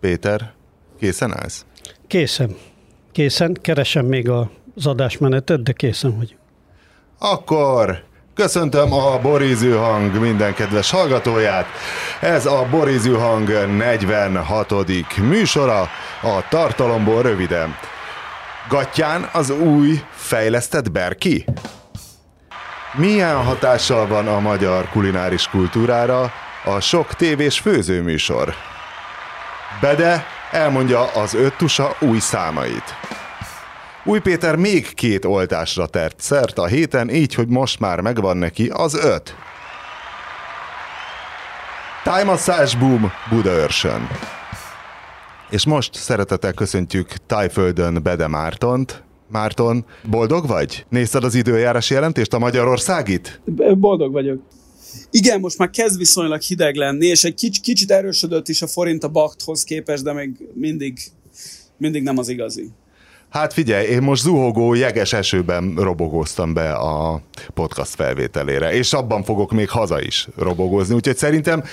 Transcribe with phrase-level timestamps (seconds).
[0.00, 0.52] Péter,
[0.98, 1.64] készen állsz?
[2.06, 2.56] Készen.
[3.12, 3.58] Készen.
[3.62, 6.38] Keresem még az adásmenetet, de készen vagyok.
[7.18, 8.06] Akkor
[8.38, 11.66] Köszöntöm a Borízű Hang minden kedves hallgatóját.
[12.20, 14.72] Ez a Borízű Hang 46.
[15.16, 15.80] műsora,
[16.22, 17.76] a tartalomból röviden.
[18.68, 21.44] Gattyán az új fejlesztett Berki?
[22.92, 26.32] Milyen hatással van a magyar kulináris kultúrára
[26.64, 28.54] a sok tévés főzőműsor?
[29.80, 32.84] Bede elmondja az öt tusa új számait.
[34.04, 38.70] Új Péter még két oltásra tert szert a héten, így, hogy most már megvan neki
[38.72, 39.34] az öt.
[42.02, 44.08] Time Massage Boom Budaörsön.
[45.50, 49.02] És most szeretettel köszöntjük Tájföldön Bede Mártont.
[49.30, 50.86] Márton, boldog vagy?
[50.88, 53.40] Nézted az időjárási jelentést, a Magyarországit?
[53.74, 54.40] Boldog vagyok.
[55.10, 59.04] Igen, most már kezd viszonylag hideg lenni, és egy kics- kicsit erősödött is a forint
[59.04, 60.98] a bakthoz képest, de még mindig,
[61.76, 62.70] mindig nem az igazi.
[63.30, 67.20] Hát figyelj, én most zuhogó, jeges esőben robogóztam be a
[67.54, 71.64] podcast felvételére, és abban fogok még haza is robogózni, úgyhogy szerintem,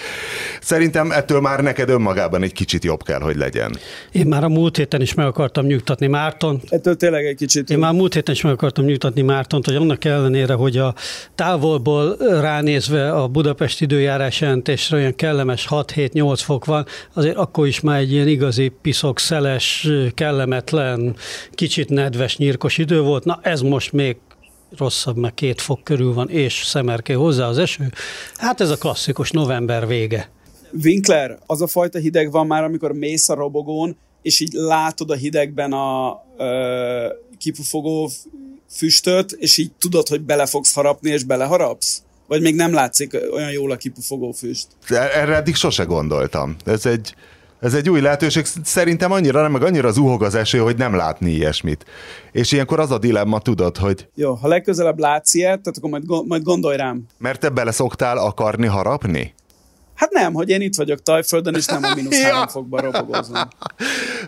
[0.61, 3.77] szerintem ettől már neked önmagában egy kicsit jobb kell, hogy legyen.
[4.11, 6.61] Én már a múlt héten is meg akartam nyugtatni Márton.
[6.69, 7.69] Ettől tényleg egy kicsit.
[7.69, 10.93] Én már múlt héten is meg akartam nyugtatni Mártont, hogy annak ellenére, hogy a
[11.35, 17.99] távolból ránézve a Budapest időjárás jelentésre olyan kellemes 6-7-8 fok van, azért akkor is már
[17.99, 21.15] egy ilyen igazi piszok, szeles, kellemetlen,
[21.51, 24.17] kicsit nedves, nyírkos idő volt, na ez most még
[24.77, 27.91] rosszabb, mert két fok körül van, és szemerké hozzá az eső.
[28.35, 30.29] Hát ez a klasszikus november vége.
[30.83, 35.15] Winkler, az a fajta hideg van már, amikor mész a robogón, és így látod a
[35.15, 38.09] hidegben a ö, kipufogó
[38.69, 42.03] füstöt, és így tudod, hogy bele fogsz harapni, és beleharapsz?
[42.27, 44.67] Vagy még nem látszik olyan jól a kipufogó füst?
[44.89, 46.55] Erre eddig sose gondoltam.
[46.65, 47.15] Ez egy,
[47.65, 51.31] ez egy új lehetőség, szerintem annyira nem, meg annyira zuhog az eső, hogy nem látni
[51.31, 51.85] ilyesmit.
[52.31, 54.07] És ilyenkor az a dilemma, tudod, hogy...
[54.15, 57.05] Jó, ha legközelebb látsz ilyet, tehát akkor majd, majd gondolj rám.
[57.17, 59.33] Mert te bele szoktál akarni harapni?
[59.95, 62.33] Hát nem, hogy én itt vagyok Tajföldön, és nem a mínusz ja.
[62.33, 63.35] három fokban robogózom.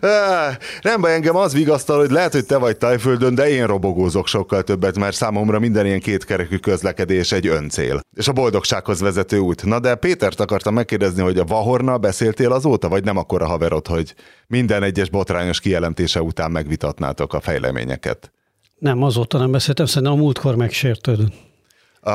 [0.81, 4.63] nem baj, engem az vigasztal, hogy lehet, hogy te vagy Tajföldön, de én robogózok sokkal
[4.63, 7.99] többet, mert számomra minden ilyen kétkerekű közlekedés egy öncél.
[8.15, 9.65] És a boldogsághoz vezető út.
[9.65, 13.87] Na de Pétert akartam megkérdezni, hogy a Vahorna beszéltél azóta, vagy nem akkor a haverod,
[13.87, 14.13] hogy
[14.47, 18.31] minden egyes botrányos kijelentése után megvitatnátok a fejleményeket?
[18.79, 21.46] Nem, azóta nem beszéltem, szerintem a múltkor megsértődött.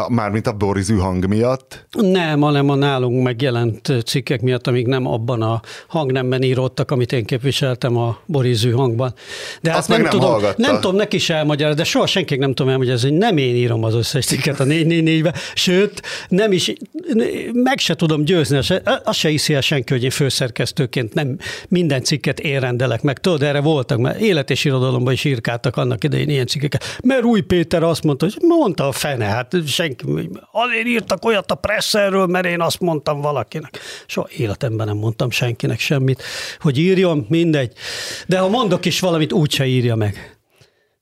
[0.09, 1.87] Mármint a borizű hang miatt?
[1.91, 7.25] Nem, hanem a nálunk megjelent cikkek miatt, amik nem abban a hangnemben íródtak, amit én
[7.25, 9.15] képviseltem a borizű hangban.
[9.61, 10.55] De hát Azt nem, nem, tudom, hallgatta.
[10.63, 13.85] nem tudom neki is elmagyarázni, de soha senki nem tudom elmagyarázni, hogy nem én írom
[13.85, 16.73] az összes cikket a 444-be, sőt, nem is,
[17.53, 18.59] meg se tudom győzni,
[19.05, 21.39] azt se hiszi el senki, hogy én főszerkesztőként nem
[21.69, 23.19] minden cikket én rendelek meg.
[23.19, 26.85] Tudod, erre voltak, mert élet és irodalomban is írkáltak annak idején ilyen cikkeket.
[27.03, 31.55] Mert új Péter azt mondta, hogy mondta a fene, hát senki, azért írtak olyat a
[31.55, 33.79] presszerről, mert én azt mondtam valakinek.
[34.07, 36.23] Soha életemben nem mondtam senkinek semmit,
[36.59, 37.73] hogy írjon, mindegy.
[38.27, 40.37] De ha mondok is valamit, úgyse írja meg.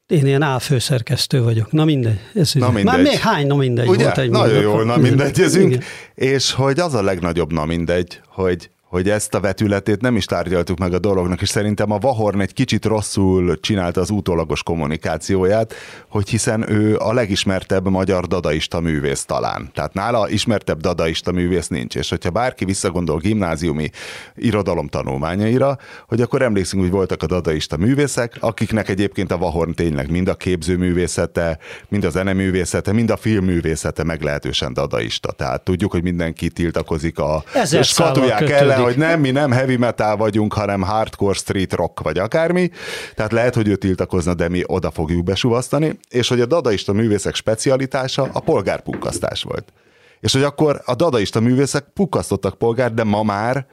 [0.07, 1.73] Én ilyen álfőszerkesztő vagyok.
[1.73, 2.19] Na mindegy.
[2.35, 2.85] Ez na mindegy.
[2.85, 3.89] Már még hány, na mindegy.
[3.89, 4.05] Ugye?
[4.05, 5.79] Volt egy Nagyon jó, na mindegy.
[6.15, 10.79] És hogy az a legnagyobb, na mindegy, hogy hogy ezt a vetületét nem is tárgyaltuk
[10.79, 15.75] meg a dolognak, és szerintem a Vahorn egy kicsit rosszul csinálta az utólagos kommunikációját,
[16.09, 19.71] hogy hiszen ő a legismertebb magyar dadaista művész talán.
[19.75, 23.91] Tehát nála ismertebb dadaista művész nincs, és hogyha bárki visszagondol gimnáziumi
[24.35, 25.79] irodalom tanulmányaira,
[26.09, 30.35] hogy akkor emlékszünk, hogy voltak a dadaista művészek, akiknek egyébként a Vahorn tényleg mind a
[30.35, 31.59] képzőművészete,
[31.89, 35.33] mind a zeneművészete, mind a filmművészete meglehetősen dadaista.
[35.33, 37.45] Tehát tudjuk, hogy mindenki tiltakozik a
[37.83, 42.71] skatuják ellen, hogy nem, mi nem heavy metal vagyunk, hanem hardcore street rock vagy akármi,
[43.15, 47.35] tehát lehet, hogy ő tiltakozna, de mi oda fogjuk besuvasztani, és hogy a dadaista művészek
[47.35, 49.73] specialitása a polgárpukkasztás volt.
[50.21, 53.67] És hogy akkor a dadaista művészek pukkasztottak polgár, de ma már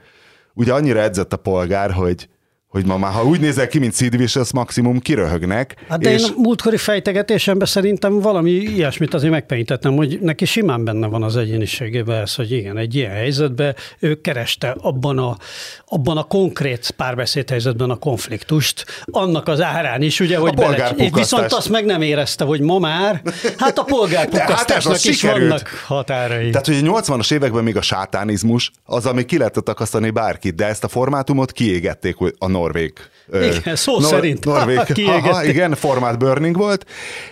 [0.54, 2.30] ugye annyira edzett a polgár, hogy
[2.68, 5.76] hogy ma már, ha úgy nézel ki, mint Sid Vicious, maximum kiröhögnek.
[5.90, 6.22] Hát de és...
[6.22, 11.36] én a múltkori fejtegetésemben szerintem valami ilyesmit azért megpenítettem, hogy neki simán benne van az
[11.36, 15.38] egyéniségében ez, hogy igen, egy ilyen helyzetben ő kereste abban a,
[15.86, 21.54] abban a konkrét párbeszéd helyzetben a konfliktust, annak az árán is, ugye, hogy bele, viszont
[21.54, 23.22] azt meg nem érezte, hogy ma már,
[23.58, 25.48] hát a polgárpukkasztásnak hát is sikerült.
[25.48, 26.50] vannak határai.
[26.50, 30.66] Tehát, hogy a 80-as években még a sátánizmus az, ami ki lehetett akasztani bárkit, de
[30.66, 32.94] ezt a formátumot kiégették a norvég.
[33.34, 34.46] Igen, szó nor- szerint.
[34.46, 36.86] Norvég, ha, igen, formát burning volt,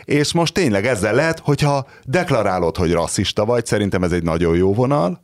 [0.06, 4.74] és most tényleg ezzel lehet, hogyha deklarálod, hogy rasszista vagy, szerintem ez egy nagyon jó
[4.74, 5.24] vonal,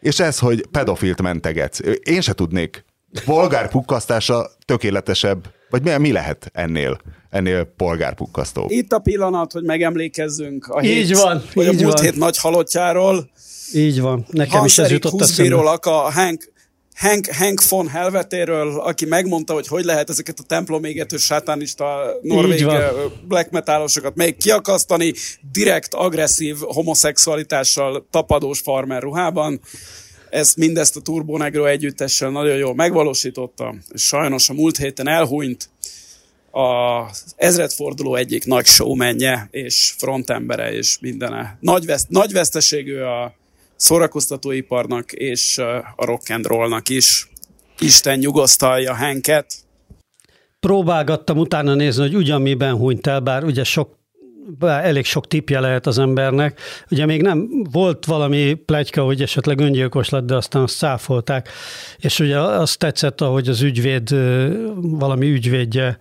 [0.00, 1.78] és ez, hogy pedofilt mentegetsz.
[2.02, 2.84] Én se tudnék
[3.24, 6.98] polgárpukkasztása tökéletesebb, vagy mi, mi lehet ennél,
[7.30, 8.66] ennél polgárpukkasztó?
[8.68, 12.02] Itt a pillanat, hogy megemlékezzünk a így hét, van, így a múlt van.
[12.02, 13.30] hét nagy halottjáról.
[13.74, 15.60] Így van, nekem is ez jutott eszembe.
[15.80, 16.52] a Hank,
[17.00, 22.66] Hank, Hank von Helvetéről, aki megmondta, hogy hogy lehet ezeket a templom égető sátánista norvég
[23.28, 25.12] black metalosokat még kiakasztani,
[25.52, 29.60] direkt agresszív homoszexualitással tapadós farmer ruhában.
[30.30, 35.68] Ezt mindezt a Turbo Negro együttessel nagyon jól megvalósította, és sajnos a múlt héten elhunyt
[36.50, 41.58] az ezredforduló egyik nagy showmenje és frontembere és mindene.
[41.60, 43.34] Nagy, veszt, nagy veszteségű a
[43.80, 45.58] szórakoztatóiparnak és
[45.96, 47.28] a rock and rollnak is.
[47.78, 49.54] Isten nyugosztalja Henket.
[50.60, 53.98] Próbálgattam utána nézni, hogy ugyan miben hunyt el, bár ugye sok
[54.58, 56.60] bár elég sok tipje lehet az embernek.
[56.90, 61.48] Ugye még nem volt valami plegyka, hogy esetleg öngyilkos lett, de aztán azt száfolták.
[61.98, 64.08] És ugye azt tetszett, ahogy az ügyvéd,
[64.74, 65.96] valami ügyvédje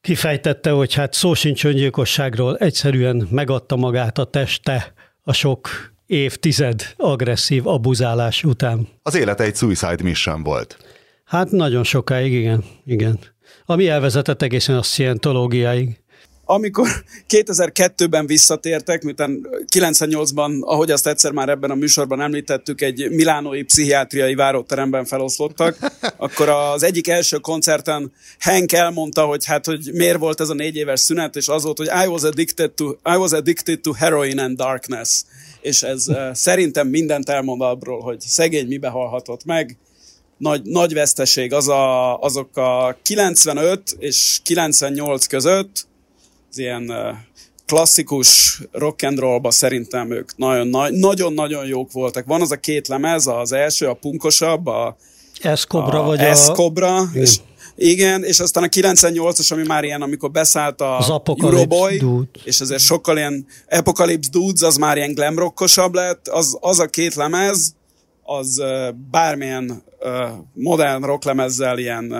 [0.00, 4.92] kifejtette, hogy hát szó sincs öngyilkosságról, egyszerűen megadta magát a teste
[5.22, 5.68] a sok
[6.06, 8.88] évtized agresszív abuzálás után.
[9.02, 10.76] Az élete egy suicide mission volt.
[11.24, 12.64] Hát nagyon sokáig, igen.
[12.84, 13.18] igen.
[13.66, 16.00] Ami elvezetett egészen a szientológiáig
[16.48, 16.88] amikor
[17.28, 24.34] 2002-ben visszatértek, miután 98-ban, ahogy azt egyszer már ebben a műsorban említettük, egy milánói pszichiátriai
[24.34, 25.78] váróteremben feloszlottak,
[26.16, 30.76] akkor az egyik első koncerten Hank elmondta, hogy hát, hogy miért volt ez a négy
[30.76, 34.38] éves szünet, és az volt, hogy I was addicted to, I was addicted to heroin
[34.38, 35.22] and darkness.
[35.60, 39.78] És ez uh, szerintem mindent elmond abról, hogy szegény mibe halhatott meg,
[40.36, 45.86] nagy, nagy veszteség az a, azok a 95 és 98 között,
[46.50, 46.92] az ilyen
[47.66, 50.36] klasszikus rock and rollba szerintem ők
[50.90, 52.26] nagyon-nagyon jók voltak.
[52.26, 54.96] Van az a két lemez, az első, a punkosabb, a
[55.40, 56.20] Escobra, vagy
[57.14, 57.18] a...
[57.20, 57.36] és
[57.76, 62.28] igen, és aztán a 98-as, ami már ilyen, amikor beszállt a az Euroboy, Dude.
[62.44, 67.14] és azért sokkal ilyen Apocalypse Dudes, az már ilyen glamrockosabb lett, az, az a két
[67.14, 67.74] lemez,
[68.22, 68.62] az
[69.10, 69.82] bármilyen
[70.52, 72.14] modern rock lemezzel, ilyen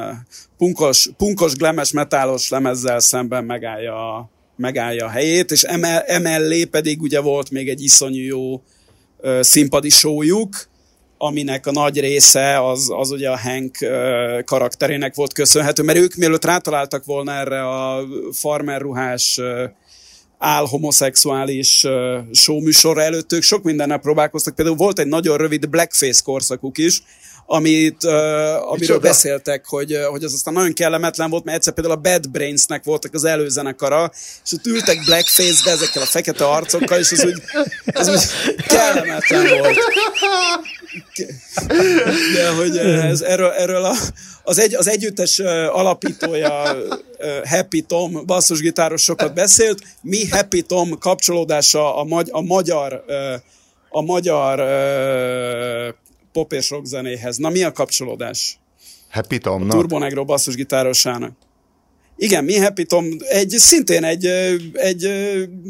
[0.58, 7.20] punkos, punkos, glemes, metálos lemezzel szemben megállja, megállja a helyét, és emel, emellé pedig ugye
[7.20, 8.62] volt még egy iszonyú jó
[9.41, 10.69] színpadi showjuk,
[11.18, 13.76] aminek a nagy része az, az ugye a Hank
[14.44, 19.70] karakterének volt köszönhető, mert ők mielőtt rátaláltak volna erre a farmer ruhás uh,
[20.38, 24.54] álhomoszexuális uh, showműsorra előtt, ők sok mindennel próbálkoztak.
[24.54, 27.02] Például volt egy nagyon rövid blackface korszakuk is,
[27.46, 29.00] amit, uh, amiről Micsoda?
[29.00, 33.14] beszéltek, hogy, hogy az aztán nagyon kellemetlen volt, mert egyszer például a Bad Brainsnek voltak
[33.14, 34.12] az előzenekara,
[34.44, 37.43] és ott ültek blackface-be ezekkel a fekete arcokkal, és az úgy,
[37.84, 38.22] az úgy
[38.66, 39.78] kellemetlen volt.
[42.34, 43.94] De hogy ez, erről, erről a,
[44.43, 45.38] az, egy, az együttes
[45.72, 46.76] alapítója
[47.44, 53.04] Happy Tom basszusgitáros sokat beszélt, mi Happy Tom kapcsolódása a, magy, a magyar
[53.88, 54.58] a magyar
[56.36, 57.36] pop és rock zenéhez.
[57.36, 58.58] Na mi a kapcsolódás?
[59.10, 59.70] Happy Tomnak?
[59.70, 61.32] Turbo Negro basszusgitárosának.
[62.16, 64.26] Igen, mi Happy Tom, egy, szintén egy,
[64.72, 65.04] egy,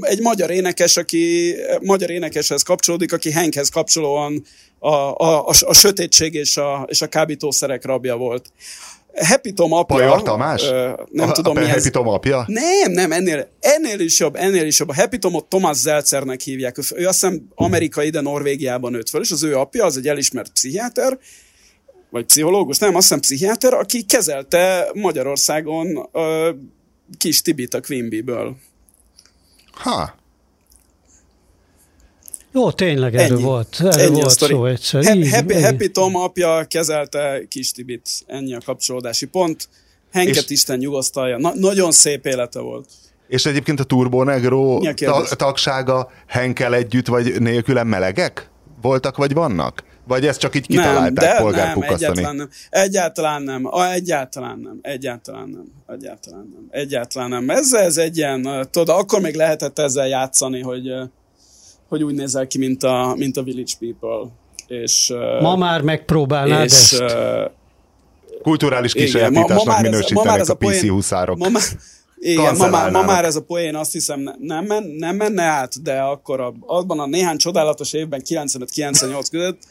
[0.00, 4.44] egy magyar énekes, aki magyar énekeshez kapcsolódik, aki Henkhez kapcsolóan
[4.78, 8.52] a, a, a, a sötétség és a, és a kábítószerek rabja volt.
[9.24, 9.96] Happy Tom apja...
[9.96, 10.62] Pajor Tamás?
[10.62, 12.44] Ö, nem a, tudom, a mi Happy Tom apja?
[12.46, 14.88] Nem, nem, ennél, ennél is jobb, ennél is jobb.
[14.88, 16.78] A Happy Tomot Thomas Zelcernek hívják.
[16.78, 20.52] Ő azt hiszem amerikai, de Norvégiában nőtt fel, és az ő apja az egy elismert
[20.52, 21.18] pszichiáter,
[22.10, 26.50] vagy pszichológus, nem, azt hiszem pszichiáter, aki kezelte Magyarországon ö,
[27.18, 28.56] kis Tibit a Quimby-ből.
[29.72, 30.14] Ha.
[32.56, 33.46] Jó, tényleg erről Ennyi.
[33.46, 33.76] volt.
[33.78, 35.16] Erről Ennyi volt szó egyszer.
[35.16, 38.08] Így, Happy, Happy Tom apja kezelte kis Tibit.
[38.26, 39.68] Ennyi a kapcsolódási pont.
[40.12, 40.50] Henket és...
[40.50, 41.38] Isten nyugosztalja.
[41.38, 42.88] Na, nagyon szép élete volt.
[43.28, 48.50] És egyébként a Turbo Negro ta- tagsága Henkel együtt vagy nélküle melegek?
[48.82, 49.84] Voltak vagy vannak?
[50.06, 52.20] Vagy ezt csak így kitalálták polgárpukasztani?
[52.22, 52.48] Nem, egyáltalán nem.
[52.70, 53.66] Egyáltalán nem.
[53.66, 54.78] A, egyáltalán nem.
[54.82, 55.72] Egyáltalán nem.
[55.86, 56.66] Egyáltalán nem.
[56.70, 57.50] Egyáltalán nem.
[57.50, 60.92] Ez, ez egy ilyen, tudod, akkor még lehetett ezzel játszani, hogy
[61.88, 64.30] hogy úgy nézel ki, mint a, mint a Village People.
[64.66, 67.02] És, ma már megpróbálnád és, ezt?
[68.42, 71.38] Kulturális kisajátításnak minősítenek a, a PC huszárok.
[71.38, 71.62] Ma már,
[72.18, 75.82] igen, ma már, ma már ez a poén azt hiszem nem, men, nem menne át,
[75.82, 79.62] de akkor a, abban a néhány csodálatos évben, 95-98 között,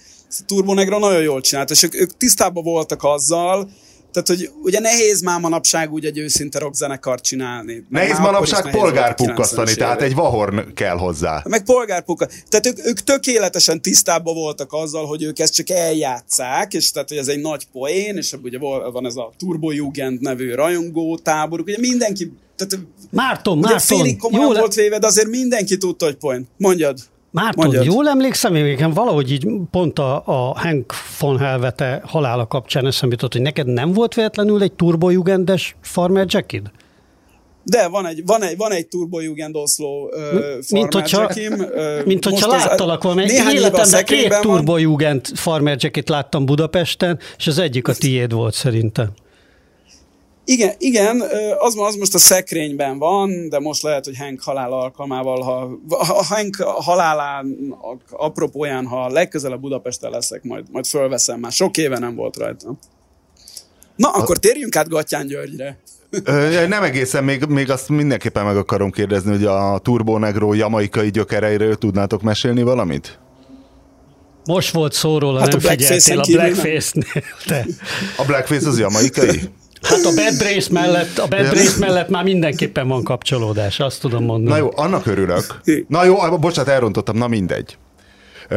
[0.45, 3.69] Turbo Negro nagyon jól csinált, és ők, ők tisztában voltak azzal,
[4.15, 7.85] tehát, hogy ugye nehéz már manapság úgy egy őszinte rockzenekart csinálni.
[7.89, 11.43] Nehéz manapság polgárpukkasztani, tehát egy vahorn kell hozzá.
[11.49, 12.27] Meg polgárpukka.
[12.49, 17.17] Tehát ők, ők tökéletesen tisztában voltak azzal, hogy ők ezt csak eljátszák, és tehát, hogy
[17.17, 18.57] ez egy nagy poén, és ugye
[18.91, 23.79] van ez a Turbo Jugend nevű rajongó táboruk, ugye mindenki tehát, Márton, Márton.
[23.79, 24.59] Félig komolyan Jól...
[24.59, 26.47] volt véve, de azért mindenki tudta, hogy poén.
[26.57, 26.99] Mondjad.
[27.35, 27.85] Márton, Mondjad.
[27.85, 33.33] jól emlékszem, én valahogy így pont a, a Hank von Helvete halála kapcsán eszembe jutott,
[33.33, 36.71] hogy neked nem volt véletlenül egy turbojugendes Farmer Jackid?
[37.63, 40.11] De van egy, van egy, van egy Turbo Jugend Oslo uh,
[40.69, 43.23] mint hogyha, Jackim, uh, mint hogyha láttalak volna.
[43.51, 49.09] Életemben két Turbo Jugend Farmer Jacket láttam Budapesten, és az egyik a tiéd volt szerintem.
[50.45, 51.21] Igen, igen
[51.57, 56.23] az, az most a szekrényben van, de most lehet, hogy Hank halál alkalmával, ha, ha
[56.23, 57.75] Hank halálán,
[58.11, 62.73] apropóján, ha legközelebb Budapesten leszek, majd, majd fölveszem, már sok éve nem volt rajta.
[63.95, 65.77] Na, akkor térjünk át Gattyán Györgyre.
[66.67, 71.75] Nem egészen, még, még azt mindenképpen meg akarom kérdezni, hogy a Turbo Negro jamaikai gyökereiről
[71.75, 73.19] tudnátok mesélni valamit?
[74.45, 77.23] Most volt szó róla, hát nem a figyeltél a Blackface-nél.
[78.17, 79.39] A Blackface az jamaikai?
[79.85, 84.23] Hát a Bad Brace mellett, a Bad Brace mellett már mindenképpen van kapcsolódás, azt tudom
[84.23, 84.49] mondani.
[84.49, 85.61] Na jó, annak örülök.
[85.87, 87.77] Na jó, bocsánat, elrontottam, na mindegy.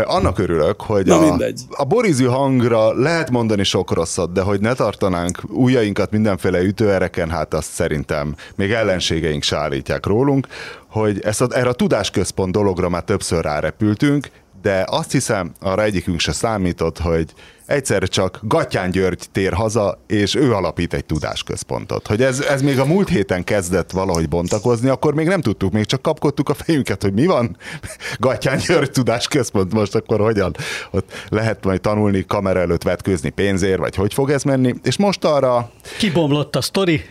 [0.05, 1.39] Annak örülök, hogy Na, a,
[1.71, 7.55] a borizű hangra lehet mondani sok rosszat, de hogy ne tartanánk ujjainkat mindenféle ütőereken, hát
[7.55, 10.47] azt szerintem még ellenségeink se állítják rólunk,
[10.89, 14.29] hogy ezt a, erre a tudásközpont dologra már többször rárepültünk,
[14.63, 17.33] de azt hiszem, arra egyikünk se számított, hogy
[17.69, 22.07] egyszer csak Gatyán György tér haza, és ő alapít egy tudásközpontot.
[22.07, 25.85] Hogy ez, ez még a múlt héten kezdett valahogy bontakozni, akkor még nem tudtuk, még
[25.85, 27.57] csak kapkodtuk a fejünket, hogy mi van.
[28.19, 30.57] Gatyán György tudásközpont most akkor hogyan?
[30.91, 34.75] Ott lehet majd tanulni kamera előtt vetkőzni pénzért, vagy hogy fog ez menni.
[34.83, 35.71] És most arra...
[35.99, 37.05] Kibomlott a sztori.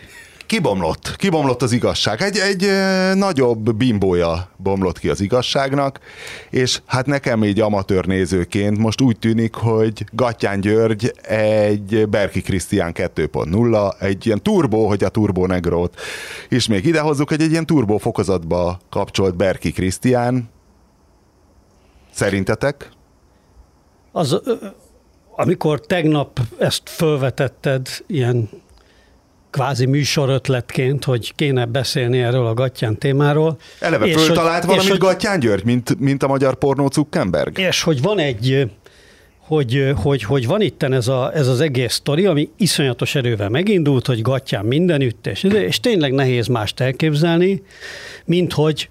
[0.48, 2.20] Kibomlott, kibomlott az igazság.
[2.22, 2.66] Egy, egy
[3.14, 6.00] nagyobb bimbója bomlott ki az igazságnak,
[6.50, 12.92] és hát nekem így amatőr nézőként most úgy tűnik, hogy Gattyán György egy Berki Krisztián
[12.94, 16.00] 2.0, egy ilyen turbo, hogy a turbo negrót
[16.48, 20.50] is még idehozzuk, hogy egy ilyen turbo fokozatba kapcsolt Berki Krisztián.
[22.10, 22.90] Szerintetek?
[24.12, 24.40] Az,
[25.36, 28.48] amikor tegnap ezt felvetetted ilyen
[29.50, 33.58] kvázi műsorötletként, hogy kéne beszélni erről a Gattyán témáról.
[33.80, 37.58] Eleve és föltalált hogy, valamit és Gattyán György, mint, mint a magyar pornó Zuckerberg?
[37.58, 38.70] És hogy van egy,
[39.38, 44.06] hogy, hogy, hogy van itt ez, a, ez az egész sztori, ami iszonyatos erővel megindult,
[44.06, 47.62] hogy Gattyán mindenütt, és, és tényleg nehéz mást elképzelni,
[48.24, 48.90] mint hogy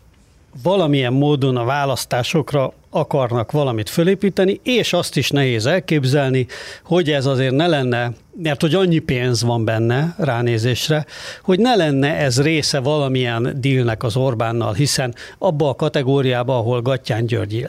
[0.64, 6.48] valamilyen módon a választásokra akarnak valamit fölépíteni, és azt is nehéz elképzelni,
[6.84, 8.12] hogy ez azért ne lenne,
[8.42, 11.06] mert hogy annyi pénz van benne ránézésre,
[11.42, 17.26] hogy ne lenne ez része valamilyen dílnek az Orbánnal, hiszen abba a kategóriába, ahol Gattyán
[17.26, 17.68] György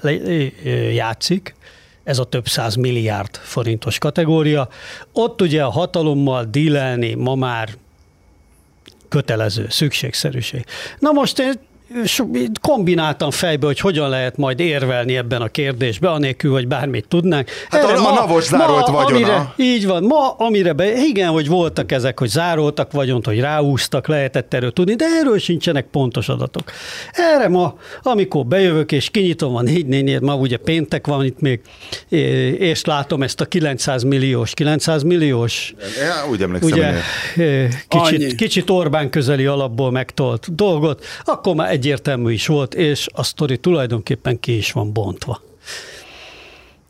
[0.94, 1.54] játszik,
[2.04, 4.68] ez a több száz milliárd forintos kategória,
[5.12, 7.68] ott ugye a hatalommal dílelni ma már
[9.08, 10.64] kötelező, szükségszerűség.
[10.98, 11.52] Na most én
[11.88, 12.22] és
[12.60, 17.50] kombináltam fejbe, hogy hogyan lehet majd érvelni ebben a kérdésben, anélkül, hogy bármit tudnánk.
[17.70, 19.16] Hát Erre a, ma, a navos zárolt ma, vagyona.
[19.16, 24.06] Amire, így van, ma, amire be, igen, hogy voltak ezek, hogy zároltak vagyont, hogy ráúztak,
[24.06, 26.72] lehetett erről tudni, de erről sincsenek pontos adatok.
[27.12, 31.60] Erre ma, amikor bejövök és kinyitom a négy négyet, ma ugye péntek van itt még,
[32.58, 36.94] és látom ezt a 900 milliós, 900 milliós, ja, úgy emlékszem, ugye,
[37.88, 43.58] kicsit, kicsit Orbán közeli alapból megtolt dolgot, akkor már egyértelmű is volt, és a sztori
[43.58, 45.42] tulajdonképpen ki is van bontva.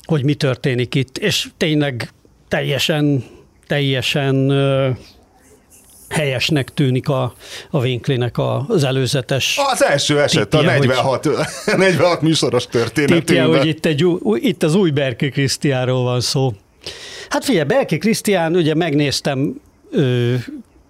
[0.05, 2.13] Hogy mi történik itt, és tényleg
[2.49, 3.25] teljesen,
[3.67, 4.51] teljesen
[6.09, 7.35] helyesnek tűnik a,
[7.71, 8.37] a Winklinek
[8.69, 13.25] az előzetes Az első eset, tipje, a 46, hogy, 46 műsoros történetünkben.
[13.25, 14.05] Tipje, hogy itt, egy,
[14.35, 16.53] itt az új Berki Krisztiáról van szó.
[17.29, 19.61] Hát figyelj, Berki Krisztián, ugye megnéztem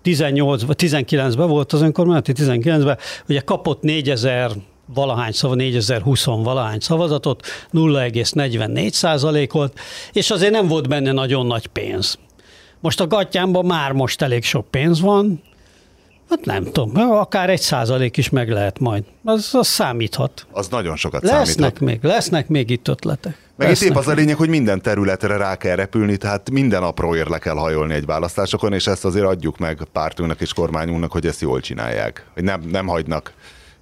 [0.09, 2.99] 18 19-ben volt az önkormányzati, 19-ben,
[3.29, 4.51] ugye kapott 4000
[4.95, 9.79] valahány szava, 4020 valahány szavazatot, 0,44 százalékot,
[10.13, 12.19] és azért nem volt benne nagyon nagy pénz.
[12.81, 15.43] Most a gatyámban már most elég sok pénz van,
[16.29, 19.05] Hát nem tudom, akár egy százalék is meg lehet majd.
[19.25, 20.47] Az, az számíthat.
[20.53, 21.81] Az nagyon sokat lesznek számíthat.
[21.81, 23.47] Még, lesznek még itt ötletek.
[23.57, 27.29] Meg itt épp az a lényeg, hogy minden területre rá kell repülni, tehát minden apróért
[27.29, 31.41] le kell hajolni egy választásokon, és ezt azért adjuk meg pártunknak és kormányunknak, hogy ezt
[31.41, 32.27] jól csinálják.
[32.35, 33.33] Hogy nem, nem hagynak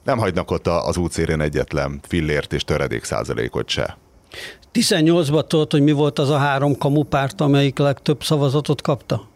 [0.07, 3.97] nem hagynak ott az útszérén egyetlen fillért és töredék százalékot se.
[4.73, 9.29] 18-ban tudod, hogy mi volt az a három kamupárt, amelyik legtöbb szavazatot kapta?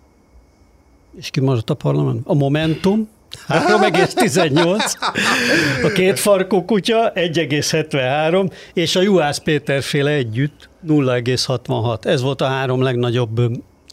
[1.19, 2.21] És ki maradt a parlament?
[2.25, 3.09] A Momentum,
[3.49, 12.05] 3,18, a két farkú kutya 1,73, és a Juhász Péter féle együtt 0,66.
[12.05, 13.41] Ez volt a három legnagyobb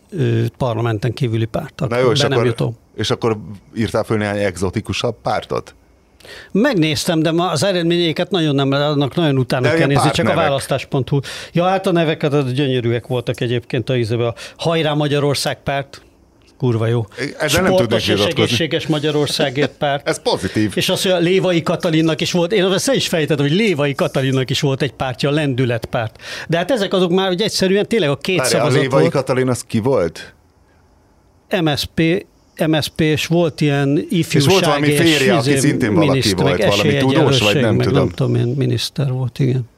[0.10, 1.84] ö, parlamenten kívüli párt.
[1.90, 3.38] Na jó, és akkor, és akkor
[3.76, 5.76] írtál föl néhány exotikusabb pártot?
[6.52, 10.40] Megnéztem, de az eredményeiket nagyon nem, annak nagyon utána kell nézni, csak nevek.
[10.40, 11.20] a választás.hu.
[11.52, 16.02] Ja, hát a neveket az gyönyörűek voltak egyébként a, a Hajrá Magyarország párt,
[16.58, 17.06] kurva jó.
[17.40, 20.08] Ezzel nem tudnék és egészséges Magyarországért párt.
[20.10, 20.72] Ez pozitív.
[20.76, 24.50] És az, hogy a Lévai Katalinnak is volt, én ezt is fejtettem, hogy Lévai Katalinnak
[24.50, 26.22] is volt egy pártja, a lendületpárt.
[26.48, 29.14] De hát ezek azok már hogy egyszerűen tényleg a két Várj, szavazat a Lévai volt.
[29.14, 30.34] Katalin az ki volt?
[31.62, 32.26] MSP,
[32.68, 36.98] MSP és volt ilyen ifjúság és volt valami férje, aki izé szintén valaki volt, valami
[36.98, 37.98] tudós, vagy nem tudom.
[37.98, 39.70] Nem tudom, én miniszter volt, igen.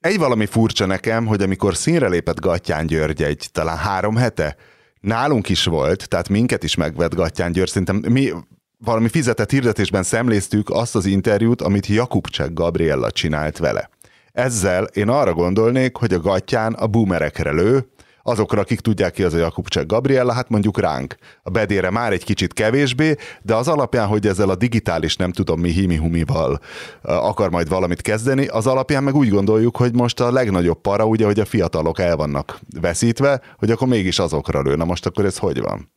[0.00, 4.56] Egy valami furcsa nekem, hogy amikor színre lépett Gattyán György egy talán három hete,
[5.04, 8.32] nálunk is volt, tehát minket is megvett Gattyán György, szerintem mi
[8.78, 13.90] valami fizetett hirdetésben szemléztük azt az interjút, amit Jakubcsek Gabriella csinált vele.
[14.32, 17.88] Ezzel én arra gondolnék, hogy a Gattyán a boomerekre lő,
[18.26, 21.16] azokra, akik tudják ki az a Jakubcsek Gabriella, hát mondjuk ránk.
[21.42, 25.60] A bedére már egy kicsit kevésbé, de az alapján, hogy ezzel a digitális nem tudom
[25.60, 26.60] mi himi-humival
[27.02, 31.24] akar majd valamit kezdeni, az alapján meg úgy gondoljuk, hogy most a legnagyobb para, ugye,
[31.24, 34.76] hogy a fiatalok el vannak veszítve, hogy akkor mégis azokra lő.
[34.76, 35.90] Na most akkor ez hogy van?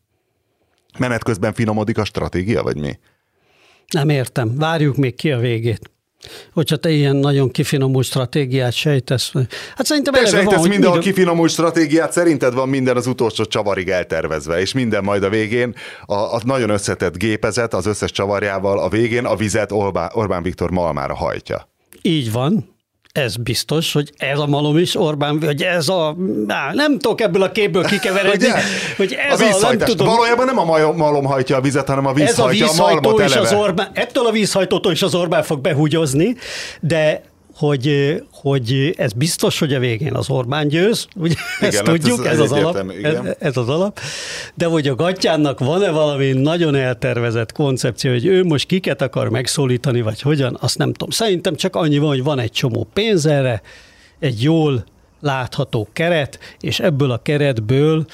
[0.97, 2.99] Menet közben finomodik a stratégia, vagy mi?
[3.87, 4.57] Nem értem.
[4.57, 5.91] Várjuk még ki a végét
[6.53, 9.31] hogyha te ilyen nagyon kifinomult stratégiát sejtesz.
[9.75, 13.89] Hát szerintem te sejtesz van, minden a kifinomult stratégiát, szerinted van minden az utolsó csavarig
[13.89, 18.89] eltervezve, és minden majd a végén a, a nagyon összetett gépezet az összes csavarjával a
[18.89, 21.69] végén a vizet Orbán, Orbán Viktor malmára hajtja.
[22.01, 22.75] Így van
[23.17, 26.15] ez biztos, hogy ez a malom is Orbán, hogy ez a,
[26.47, 28.47] á, nem tudok ebből a képből kikeveredni,
[28.97, 30.07] hogy ez a, a nem tudom.
[30.07, 33.25] Valójában nem a malom hajtja a vizet, hanem a víz ez a, vízhajtó a malmot
[33.25, 36.35] is az Orbán, ettől a vízhajtótól is az Orbán fog behúgyozni,
[36.79, 37.21] de
[37.57, 41.35] hogy, hogy ez biztos, hogy a végén az Orbán győz, ugye?
[41.57, 43.99] Igen, ezt hát tudjuk, ez, ez, az alap, ez, ez az alap,
[44.53, 50.01] de hogy a Gatyánnak van-e valami nagyon eltervezett koncepció, hogy ő most kiket akar megszólítani,
[50.01, 51.09] vagy hogyan, azt nem tudom.
[51.09, 53.61] Szerintem csak annyi van, hogy van egy csomó pénz erre,
[54.19, 54.85] egy jól
[55.21, 58.05] látható keret, és ebből a keretből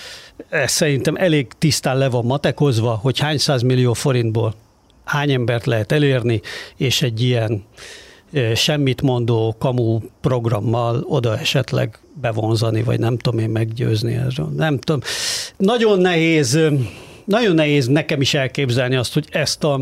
[0.50, 4.54] ez szerintem elég tisztán le van matekozva, hogy hány millió forintból
[5.04, 6.42] hány embert lehet elérni,
[6.78, 7.64] és egy ilyen
[8.56, 14.50] semmit mondó kamu programmal oda esetleg bevonzani, vagy nem tudom én meggyőzni erről.
[14.56, 15.02] Nem tudom.
[15.58, 16.60] Nagyon nehéz,
[17.26, 19.80] nagyon nehéz nekem is elképzelni azt, hogy ezt a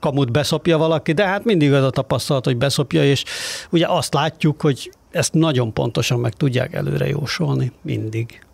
[0.00, 3.24] kamut beszopja valaki, de hát mindig az a tapasztalat, hogy beszopja, és
[3.70, 8.44] ugye azt látjuk, hogy ezt nagyon pontosan meg tudják előre jósolni, mindig.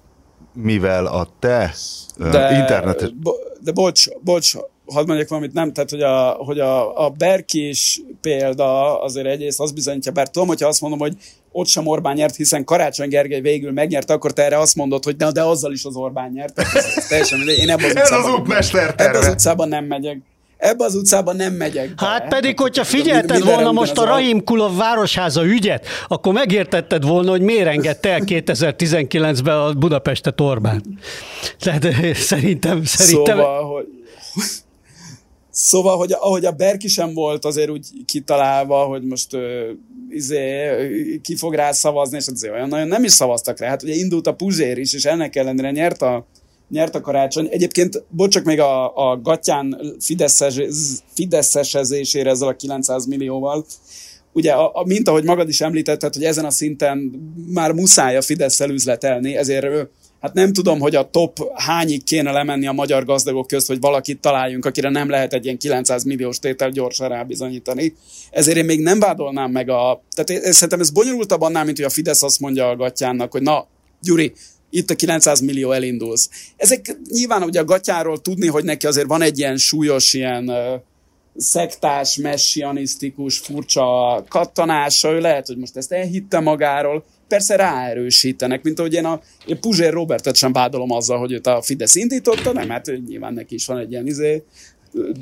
[0.54, 1.74] Mivel a te
[2.16, 3.10] de, internetes...
[3.22, 4.56] Bo- de bocs, bocs,
[4.92, 9.72] hadd mondjak valamit, nem, tehát hogy a, hogy a, a Berkis példa azért egyrészt az
[9.72, 11.16] bizonyítja, bár tudom, hogyha azt mondom, hogy
[11.52, 15.16] ott sem Orbán nyert, hiszen Karácsony Gergely végül megnyert, akkor te erre azt mondod, hogy
[15.16, 16.54] de, de azzal is az Orbán nyert.
[16.54, 20.18] Tehát ez, teljesen, én ebben az Ez az útmester Ebben az utcában nem megyek.
[20.56, 21.94] Ebbe az utcában nem megyek.
[21.94, 22.06] Be.
[22.06, 27.40] Hát pedig, hogyha figyelted volna most a Rahim Kulov városháza ügyet, akkor megértetted volna, hogy
[27.40, 30.82] miért engedte el 2019-ben a Budapestet Orbán.
[31.58, 33.36] Tehát szerintem, szerintem...
[33.36, 33.86] Szóval, hogy
[35.60, 39.42] Szóval, hogy ahogy a Berki sem volt azért úgy kitalálva, hogy most uh,
[40.10, 43.68] izé, ki fog rá szavazni, és azért olyan nagyon nem is szavaztak rá.
[43.68, 46.26] Hát ugye indult a Puzsér is, és ennek ellenére nyert a,
[46.68, 47.48] nyert a karácsony.
[47.50, 50.60] Egyébként, bocsok még a, a Gatyán fideszes,
[51.14, 53.64] fideszesezésére ezzel a 900 millióval,
[54.32, 56.98] ugye, a, a, mint ahogy magad is említetted, hogy ezen a szinten
[57.48, 59.88] már muszáj a fidesz üzletelni, ezért
[60.20, 64.20] hát nem tudom, hogy a top hányig kéne lemenni a magyar gazdagok közt, hogy valakit
[64.20, 67.94] találjunk, akire nem lehet egy ilyen 900 milliós tétel gyorsan rábizonyítani.
[68.30, 70.02] Ezért én még nem vádolnám meg a...
[70.14, 73.42] Tehát én, szerintem ez bonyolultabb annál, mint hogy a Fidesz azt mondja a gatyának, hogy
[73.42, 73.66] na,
[74.02, 74.32] Gyuri,
[74.70, 76.30] itt a 900 millió elindulsz.
[76.56, 80.80] Ezek nyilván ugye a gatyáról tudni, hogy neki azért van egy ilyen súlyos, ilyen uh,
[81.36, 88.94] szektás, messianisztikus, furcsa kattanása, ő lehet, hogy most ezt elhitte magáról, persze ráerősítenek, mint ahogy
[88.94, 92.92] én a én Puzsér Robertet sem vádolom azzal, hogy őt a Fidesz indította, nem, hát
[93.06, 94.42] nyilván neki is van egy ilyen izé,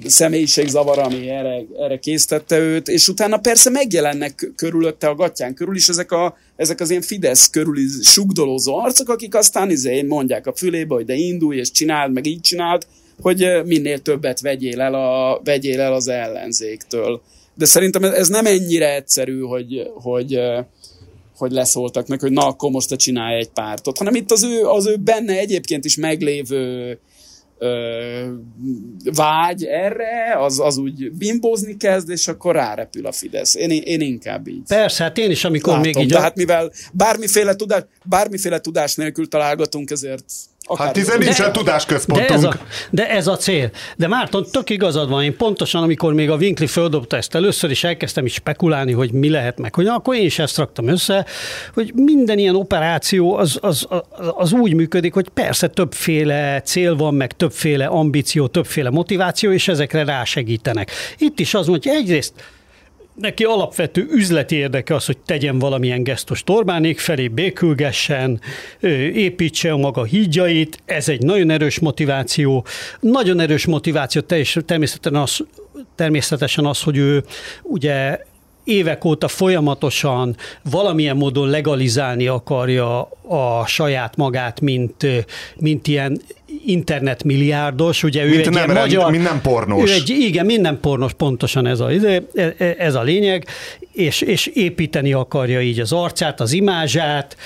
[0.07, 5.89] személyiségzavar, ami erre, erre késztette őt, és utána persze megjelennek körülötte a gatyán körül is
[5.89, 10.95] ezek, a, ezek az ilyen Fidesz körüli sugdolózó arcok, akik aztán izé mondják a fülébe,
[10.95, 12.87] hogy de indulj és csináld, meg így csináld,
[13.21, 17.23] hogy minél többet vegyél el, a, vegyél el az ellenzéktől.
[17.55, 20.41] De szerintem ez nem ennyire egyszerű, hogy, hogy,
[21.37, 24.65] hogy leszóltak meg, hogy na, akkor most te csinálj egy pártot, hanem itt az ő,
[24.65, 26.99] az ő benne egyébként is meglévő
[27.59, 28.33] ö,
[29.15, 33.55] vágy erre, az, az úgy bimbózni kezd, és akkor rárepül a Fidesz.
[33.55, 34.63] Én, én inkább így.
[34.69, 36.09] Persze, hát én is, amikor látom, még így...
[36.09, 40.25] Tehát mivel bármiféle tudás, bármiféle tudás nélkül találgatunk, ezért
[40.69, 42.29] Akár hát hiszen nincsen tudásközpontunk.
[42.29, 42.57] De ez, a,
[42.91, 43.71] de ez a cél.
[43.97, 47.85] De Márton, tök igazad van, én pontosan, amikor még a Winkli földobta ezt először, és
[47.85, 51.27] elkezdtem is spekulálni, hogy mi lehet meg, hogy akkor én is ezt raktam össze,
[51.75, 54.03] hogy minden ilyen operáció az, az, az,
[54.37, 60.05] az úgy működik, hogy persze többféle cél van, meg többféle ambíció, többféle motiváció, és ezekre
[60.05, 60.91] rásegítenek.
[61.19, 62.33] Itt is az, hogy egyrészt
[63.17, 68.41] neki alapvető üzleti érdeke az, hogy tegyen valamilyen gesztus Orbánék felé, békülgessen,
[69.13, 72.65] építse a maga hídjait, ez egy nagyon erős motiváció.
[73.01, 74.23] Nagyon erős motiváció
[74.67, 75.47] természetesen az,
[75.95, 77.25] természetesen az, hogy ő
[77.63, 78.19] ugye
[78.67, 80.37] évek óta folyamatosan
[80.71, 85.07] valamilyen módon legalizálni akarja a saját magát, mint,
[85.57, 86.21] mint ilyen
[86.67, 89.11] internetmilliárdos, ugye ő mint egy nem, ilyen magyar...
[89.11, 89.91] Mint nem pornós.
[89.91, 91.91] Ő egy, igen, minden pornos, pontosan ez a,
[92.79, 93.47] ez a lényeg,
[93.93, 97.37] és, és építeni akarja így az arcát, az imázsát,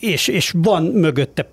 [0.00, 1.48] és, és van mögötte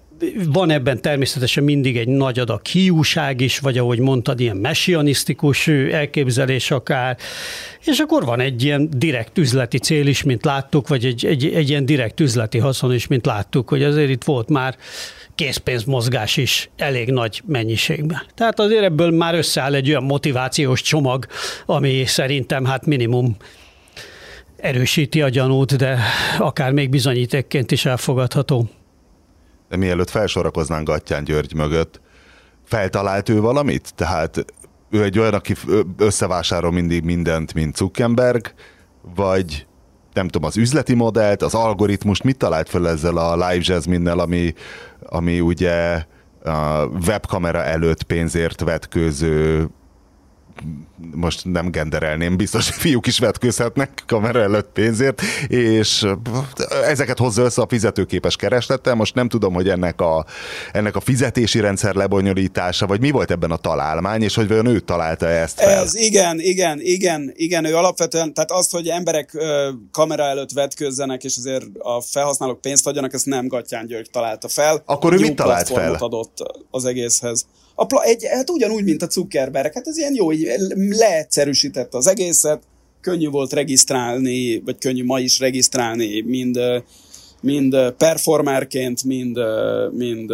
[0.46, 6.72] van ebben természetesen mindig egy nagy adag hiúság is, vagy ahogy mondtad, ilyen messianisztikus elképzelés
[6.72, 7.18] akár,
[7.86, 11.70] és akkor van egy ilyen direkt üzleti cél is, mint láttuk, vagy egy, egy, egy
[11.70, 14.76] ilyen direkt üzleti haszon is, mint láttuk, hogy azért itt volt már
[15.36, 18.22] készpénzmozgás is elég nagy mennyiségben.
[18.36, 21.26] Tehát azért ebből már összeáll egy olyan motivációs csomag,
[21.66, 23.36] ami szerintem hát minimum
[24.58, 26.00] erősíti a gyanút, de
[26.40, 28.70] akár még bizonyítékként is elfogadható.
[29.72, 32.02] De mielőtt felsorakoznánk Gattyán György mögött,
[32.66, 33.94] feltalált ő valamit?
[33.96, 34.46] Tehát
[34.90, 35.54] ő egy olyan, aki
[35.98, 38.54] összevásárol mindig mindent, mint Zuckerberg,
[39.16, 39.66] vagy
[40.14, 44.54] nem tudom, az üzleti modellt, az algoritmust, mit talált fel ezzel a Live Jasmine-nel, ami,
[45.06, 46.06] ami ugye
[46.44, 49.70] a webkamera előtt pénzért vetkőző
[51.16, 56.06] most nem genderelném, biztos fiúk is vetkőzhetnek kamera előtt pénzért, és
[56.86, 58.96] ezeket hozza össze a fizetőképes kereslettel.
[58.96, 60.26] Most nem tudom, hogy ennek a,
[60.72, 64.80] ennek a fizetési rendszer lebonyolítása, vagy mi volt ebben a találmány, és hogy vajon ő
[64.80, 65.84] találta ezt fel?
[65.84, 69.38] Ez igen, igen, igen, igen, ő alapvetően, tehát azt, hogy emberek
[69.92, 74.84] kamera előtt vetkőzzenek, és azért a felhasználók pénzt adjanak, ezt nem Gattyán György találta fel.
[74.86, 75.94] Akkor ő mit talált fel?
[75.94, 76.38] adott
[76.72, 77.46] az egészhez.
[77.76, 82.08] A pla- egy, hát ugyanúgy, mint a Zuckerberg, hát ez ilyen jó, így leegyszerűsítette az
[82.08, 82.64] egészet,
[83.02, 86.60] könnyű volt regisztrálni, vagy könnyű ma is regisztrálni, mind,
[87.42, 89.38] mind performerként, mind,
[89.92, 90.32] mind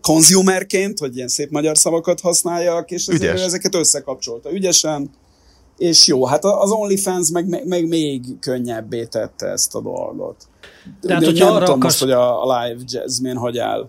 [0.00, 5.10] consumerként, hogy ilyen szép magyar szavakat használjak, és ezért ezeket összekapcsolta ügyesen,
[5.78, 10.36] és jó, hát az OnlyFans meg, meg, meg még könnyebbé tette ezt a dolgot.
[11.00, 12.00] De, hát, hogyha nem arra tudom akarsz...
[12.00, 13.88] most, hogy a, a live jazzmin hogy áll.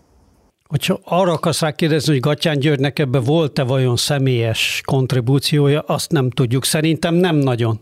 [0.67, 6.29] Hogyha arra akarsz rá kérdezni, hogy Gatyán Györgynek ebbe volt-e vajon személyes kontribúciója, azt nem
[6.29, 6.65] tudjuk.
[6.65, 7.79] Szerintem nem nagyon.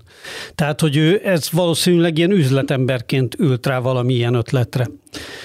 [0.55, 4.87] Tehát, hogy ő ez valószínűleg ilyen üzletemberként ült rá valamilyen ötletre.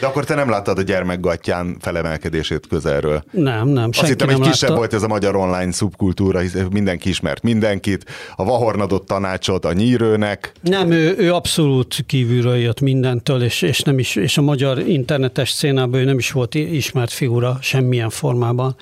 [0.00, 3.24] De akkor te nem láttad a gyermekgattyán felemelkedését közelről?
[3.30, 3.88] Nem, nem.
[3.92, 4.74] Azt hittem, egy kisebb látta.
[4.74, 8.04] volt ez a magyar online szubkultúra, hisz mindenki ismert mindenkit,
[8.36, 10.52] a Vahorn adott tanácsot a nyírőnek.
[10.60, 15.50] Nem, ő, ő abszolút kívülről jött mindentől, és, és, nem is, és a magyar internetes
[15.50, 17.29] szénában ő nem is volt ismert figura
[17.60, 18.76] semmilyen formában.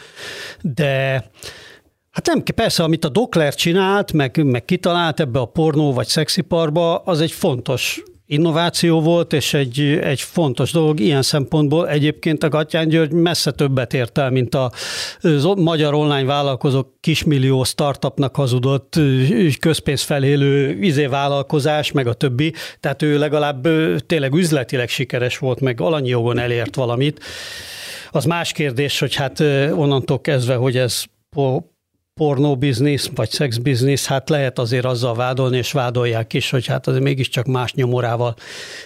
[0.60, 1.24] De
[2.10, 6.96] Hát nem, persze, amit a Dokler csinált, meg, meg kitalált ebbe a pornó vagy szexiparba,
[6.96, 11.88] az egy fontos innováció volt, és egy, egy fontos dolog ilyen szempontból.
[11.88, 14.72] Egyébként a Gatyán György messze többet ért el, mint a
[15.56, 19.00] magyar online vállalkozók kismillió startupnak hazudott
[19.60, 22.52] közpénz felélő izé vállalkozás, meg a többi.
[22.80, 23.68] Tehát ő legalább
[24.06, 27.20] tényleg üzletileg sikeres volt, meg alanyi jogon elért valamit.
[28.10, 29.40] Az más kérdés, hogy hát
[29.70, 31.04] onnantól kezdve, hogy ez
[32.14, 37.46] pornóbiznisz, vagy szexbiznisz, hát lehet azért azzal vádolni, és vádolják is, hogy hát azért mégiscsak
[37.46, 38.34] más nyomorával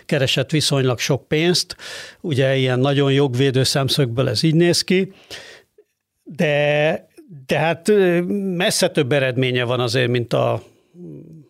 [0.07, 1.77] keresett viszonylag sok pénzt.
[2.21, 5.13] Ugye ilyen nagyon jogvédő szemszögből ez így néz ki,
[6.23, 7.07] de,
[7.47, 7.93] de hát
[8.57, 10.63] messze több eredménye van azért, mint a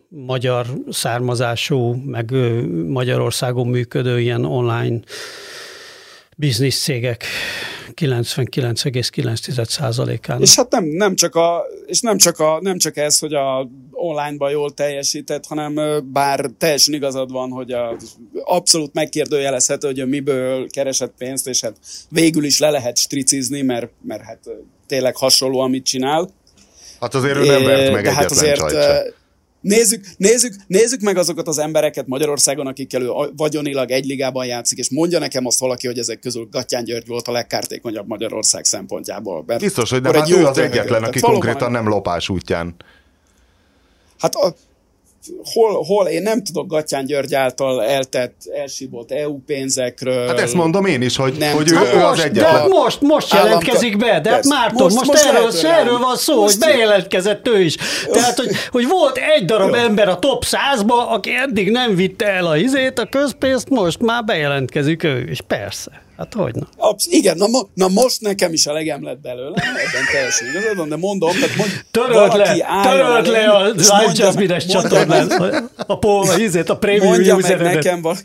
[0.07, 2.31] magyar származású, meg
[2.87, 4.99] Magyarországon működő ilyen online
[6.43, 7.25] biznisz cégek
[7.95, 10.41] 99,9%-án.
[10.41, 13.69] És hát nem, nem, csak a, és nem, csak a, nem csak ez, hogy a
[13.91, 15.79] online-ban jól teljesített, hanem
[16.11, 17.95] bár teljesen igazad van, hogy a,
[18.43, 21.75] abszolút megkérdőjelezhető, hogy a miből keresett pénzt, és hát
[22.09, 24.39] végül is le lehet stricizni, mert, mert hát
[24.87, 26.29] tényleg hasonló, amit csinál.
[26.99, 29.15] Hát azért ő nem vert meg hát egyetlen azért,
[29.63, 35.19] Nézzük, nézzük, nézzük meg azokat az embereket Magyarországon, akikkel vagyonilag egy ligában játszik, és mondja
[35.19, 39.41] nekem azt valaki, hogy ezek közül Gattyán György volt a legkártékonyabb Magyarország szempontjából.
[39.41, 42.75] Biztos, hogy nem, hát ő az egyetlen, aki konkrétan nem lopás útján.
[44.17, 44.55] Hát a,
[45.53, 50.27] hol, hol, én nem tudok Gatyán György által eltett, elsíbolt EU pénzekről.
[50.27, 52.53] Hát ezt mondom én is, hogy, nem hogy ő, hát ő most, az egyetlen.
[52.53, 56.41] De most, most jelentkezik be, de hát Márton, most, most, most erről, erről van szó,
[56.41, 57.75] most hogy bejelentkezett ő is.
[58.11, 59.81] Tehát, hogy, hogy volt egy darab Jó.
[59.81, 64.23] ember a top 100-ba, aki eddig nem vitte el a izét, a közpénzt, most már
[64.23, 66.01] bejelentkezik ő is, persze.
[66.17, 66.67] Hát hogy na?
[66.77, 70.89] Absz- igen, na, mo- na, most nekem is elegem lett belőle, ebben teljesen igazad van,
[70.89, 75.43] de mondom, tehát mond, törölt le, törölt le a Live Jasmine-es csatornán, a,
[75.87, 78.21] a, a, a prémium mondja meg nekem val-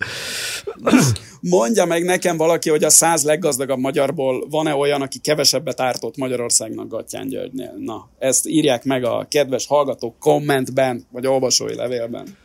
[1.41, 6.89] Mondja meg nekem valaki, hogy a száz leggazdagabb magyarból van-e olyan, aki kevesebbet ártott Magyarországnak
[6.89, 7.75] Gattyán Györgynél.
[7.79, 12.37] Na, ezt írják meg a kedves hallgatók kommentben, vagy olvasói levélben.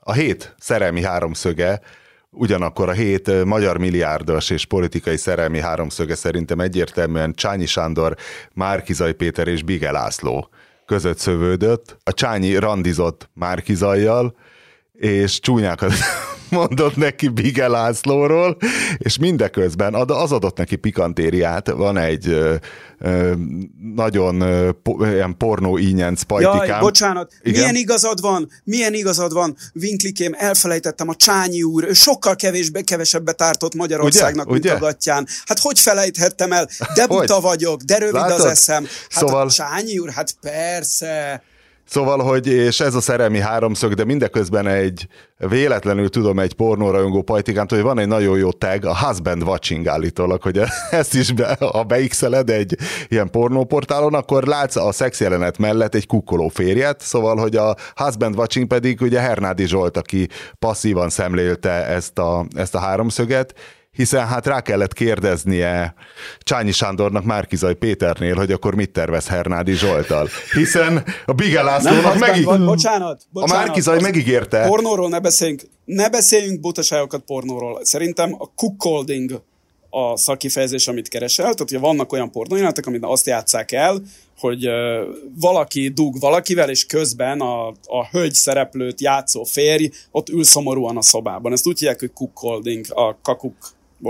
[0.00, 1.80] A hét szerelmi háromszöge
[2.36, 8.16] Ugyanakkor a hét magyar milliárdos és politikai szerelmi háromszöge szerintem egyértelműen Csányi Sándor,
[8.52, 10.48] Márkizai Péter és Bige László
[10.86, 11.96] között szövődött.
[12.04, 14.36] A Csányi randizott Márkizajjal,
[14.92, 15.92] és csúnyákat
[16.54, 18.56] mondott neki Bige Lászlóról,
[18.98, 22.54] és mindeközben az adott neki pikantériát, van egy ö,
[22.98, 23.32] ö,
[23.94, 26.66] nagyon ö, po, ilyen pornó ínyenc pajtikám.
[26.66, 27.60] Jaj, bocsánat, Igen?
[27.60, 33.42] milyen igazad van, milyen igazad van, Vinklikém, elfelejtettem, a Csányi úr, ő sokkal kevésbé, kevesebbet
[33.42, 34.52] ártott Magyarországnak, Ugye?
[34.52, 34.74] mint Ugye?
[34.74, 35.26] a Gattyán.
[35.44, 36.68] Hát hogy felejthettem el?
[36.94, 38.40] De buta vagyok, de rövid Látod?
[38.40, 38.84] az eszem.
[38.84, 39.46] Hát szóval...
[39.46, 41.42] a Csányi úr, hát persze.
[41.86, 47.70] Szóval, hogy és ez a szerelmi háromszög, de mindeközben egy véletlenül tudom egy pornórajongó pajtikát,
[47.70, 51.82] hogy van egy nagyon jó tag, a husband watching állítólag, hogy ezt is be, ha
[51.82, 52.76] beixeled egy
[53.08, 58.36] ilyen pornóportálon, akkor látsz a szex jelenet mellett egy kukkoló férjet, szóval, hogy a husband
[58.36, 63.54] watching pedig ugye Hernádi Zsolt, aki passzívan szemlélte ezt a, ezt a háromszöget,
[63.94, 65.94] hiszen hát rá kellett kérdeznie
[66.38, 70.28] Csányi Sándornak Márkizai Péternél, hogy akkor mit tervez Hernádi Zsoltal.
[70.52, 72.44] Hiszen a Bigel Lászlónak megíg...
[72.44, 74.66] bocsánat, bocsánat, A Márkizai megígérte.
[74.66, 77.80] Pornóról ne beszéljünk, ne beszéljünk butaságokat pornóról.
[77.82, 79.42] Szerintem a cuckolding
[79.90, 81.44] a szakifejezés, amit keresel.
[81.44, 84.02] Tehát, hogy vannak olyan pornójelenetek, amit azt játszák el,
[84.38, 84.74] hogy uh,
[85.40, 91.02] valaki dug valakivel, és közben a, a hölgy szereplőt játszó férj ott ül szomorúan a
[91.02, 91.52] szobában.
[91.52, 93.54] Ezt úgy hívják, hogy cuckolding, a kakuk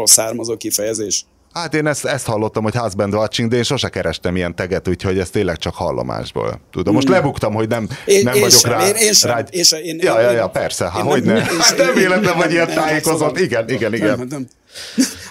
[0.04, 1.24] származó kifejezés.
[1.54, 5.18] Hát én ezt, ezt hallottam, hogy husband watching, de én sose kerestem ilyen teget, úgyhogy
[5.18, 6.60] ez tényleg csak hallomásból.
[6.72, 7.16] Tudom, most hmm.
[7.16, 8.86] lebuktam, hogy nem, én, nem én vagyok sem, rá.
[8.86, 9.44] Én, én sem, rá.
[9.50, 11.40] Én sem, én, ja, ja, ja, persze, hát hogy ne.
[11.40, 13.38] Hát nem véletlen, hogy ilyen tájékozott.
[13.38, 14.18] Igen, igen, igen.
[14.18, 14.46] Nem, nem.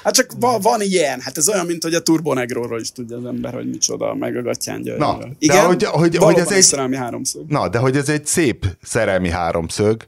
[0.03, 3.25] Hát csak van, van ilyen, hát ez olyan, mint hogy a Turbonegróról is tudja az
[3.25, 6.95] ember, hogy micsoda, meg a gatyán Na, Igen, de hogy, hogy, hogy ez egy szerelmi
[6.95, 7.45] háromszög.
[7.47, 10.03] Na, de hogy ez egy szép szerelmi háromszög,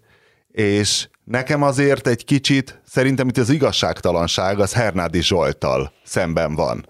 [0.51, 6.85] és Nekem azért egy kicsit, szerintem itt az igazságtalanság az Hernádi Zsoltal szemben van.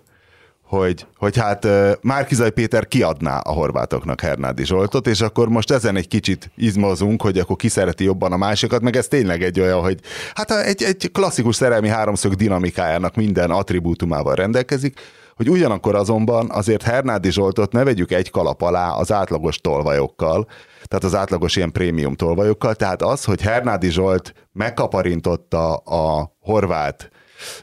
[0.63, 1.67] Hogy, hogy hát
[2.01, 7.37] Márkizai Péter kiadná a horvátoknak Hernádi Zsoltot, és akkor most ezen egy kicsit izmozunk, hogy
[7.37, 9.99] akkor ki szereti jobban a másikat, meg ez tényleg egy olyan, hogy
[10.33, 14.99] hát egy, egy klasszikus szerelmi háromszög dinamikájának minden attribútumával rendelkezik,
[15.35, 20.47] hogy ugyanakkor azonban azért Hernádi Zsoltot ne vegyük egy kalap alá az átlagos tolvajokkal,
[20.87, 27.09] tehát az átlagos ilyen prémium tolvajokkal, tehát az, hogy Hernádi Zsolt megkaparintotta a horvát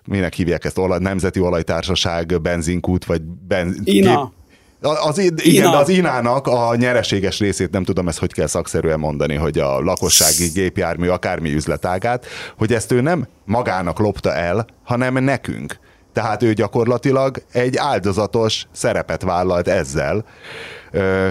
[0.04, 3.76] minek hívják ezt, olaj, Nemzeti Olajtársaság benzinkút, vagy benz...
[3.84, 4.32] Ina.
[4.80, 5.70] Az, igen, Ina.
[5.70, 9.80] de az Inának a nyereséges részét nem tudom ezt hogy kell szakszerűen mondani, hogy a
[9.80, 12.26] lakossági gépjármű akármi üzletágát,
[12.58, 15.78] hogy ezt ő nem magának lopta el, hanem nekünk.
[16.12, 20.24] Tehát ő gyakorlatilag egy áldozatos szerepet vállalt ezzel,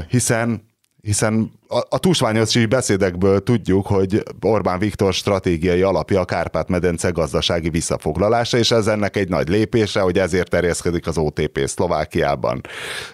[0.10, 0.70] hiszen
[1.01, 8.57] hiszen a, a tusványosi beszédekből tudjuk, hogy Orbán Viktor stratégiai alapja a Kárpát-medence gazdasági visszafoglalása,
[8.57, 12.61] és ez ennek egy nagy lépése, hogy ezért terjeszkedik az OTP Szlovákiában,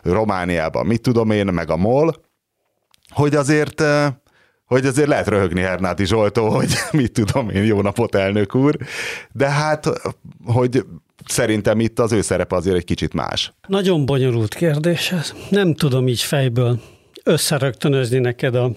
[0.04, 2.14] Romániában, mit tudom én, meg a MOL,
[3.10, 3.84] hogy azért
[4.66, 8.78] hogy azért lehet röhögni Hernáti Zsoltó, hogy mit tudom én, jó napot elnök úr,
[9.32, 9.90] de hát,
[10.46, 10.86] hogy
[11.26, 13.54] szerintem itt az ő szerepe azért egy kicsit más.
[13.68, 15.34] Nagyon bonyolult kérdés ez.
[15.50, 16.80] Nem tudom így fejből
[17.28, 18.72] összerögtönözni neked a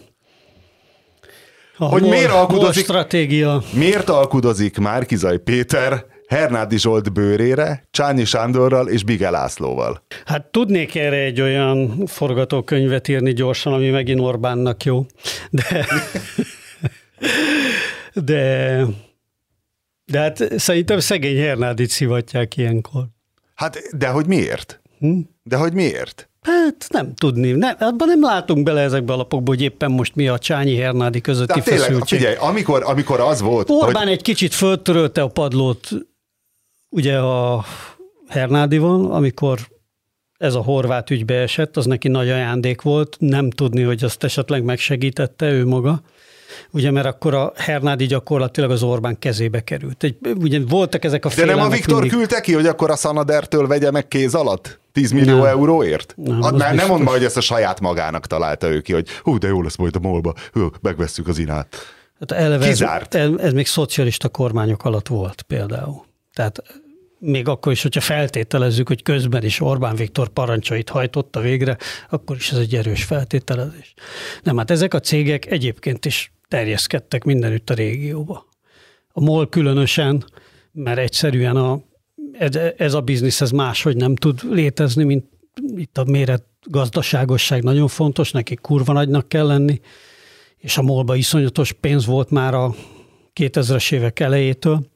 [1.77, 3.63] a hogy mol, miért alkudozik, stratégia.
[3.73, 10.03] Miért alkudozik Márkizaj Péter Hernádi Zsolt bőrére, Csányi Sándorral és Bige Lászlóval?
[10.25, 15.07] Hát tudnék erre egy olyan forgatókönyvet írni gyorsan, ami megint Orbánnak jó,
[15.51, 15.87] de,
[18.31, 18.85] de,
[20.05, 23.05] de hát szerintem szegény Hernádit szivatják ilyenkor.
[23.55, 24.81] Hát, de hogy miért?
[24.99, 25.21] Hm?
[25.43, 26.30] De hogy miért?
[26.41, 27.51] Hát nem tudni.
[27.51, 31.21] Ne, abban nem látunk bele ezekbe a lapokba, hogy éppen most mi a Csányi Hernádi
[31.21, 33.71] közötti De tényleg, figyelj, amikor, amikor az volt...
[33.71, 34.13] Orbán hogy...
[34.13, 35.89] egy kicsit föltörölte a padlót
[36.89, 37.65] ugye a
[38.29, 39.59] Hernádival, amikor
[40.39, 44.63] ez a horvát ügybe esett, az neki nagy ajándék volt, nem tudni, hogy azt esetleg
[44.63, 46.03] megsegítette ő maga.
[46.71, 50.03] Ugye, mert akkor a Hernádi gyakorlatilag az Orbán kezébe került.
[50.03, 52.11] Egy, ugye voltak ezek a De nem a Viktor mindig...
[52.11, 54.81] küldte ki, hogy akkor a Szanadertől vegye meg kéz alatt?
[54.93, 55.47] 10 millió nem.
[55.47, 56.15] euróért?
[56.17, 59.39] Nem, Ad, nem, nem mondd hogy ezt a saját magának találta ő ki, hogy hú,
[59.39, 61.77] de jó lesz majd a molba, hú, megvesszük az inát.
[62.19, 63.15] Hát eleve Kizárt.
[63.15, 66.05] Ez, ez még szocialista kormányok alatt volt például.
[66.35, 66.63] Tehát
[67.19, 71.77] még akkor is, hogyha feltételezzük, hogy közben is Orbán Viktor parancsait hajtotta végre,
[72.11, 73.95] akkor is ez egy erős feltételezés.
[74.43, 78.47] Nem, hát ezek a cégek egyébként is terjeszkedtek mindenütt a régióba.
[79.09, 80.25] A MOL különösen,
[80.73, 81.81] mert egyszerűen a,
[82.33, 85.25] ez, ez a biznisz ez máshogy nem tud létezni, mint
[85.77, 89.81] itt a méret gazdaságosság nagyon fontos, neki kurva nagynak kell lenni,
[90.57, 92.75] és a molba iszonyatos pénz volt már a
[93.35, 94.87] 2000-es évek elejétől,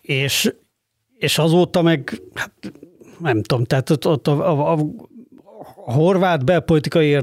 [0.00, 0.52] és,
[1.16, 2.52] és azóta meg, hát
[3.18, 4.78] nem tudom, tehát ott, ott a, a, a,
[5.84, 7.18] a horvát belpolitikai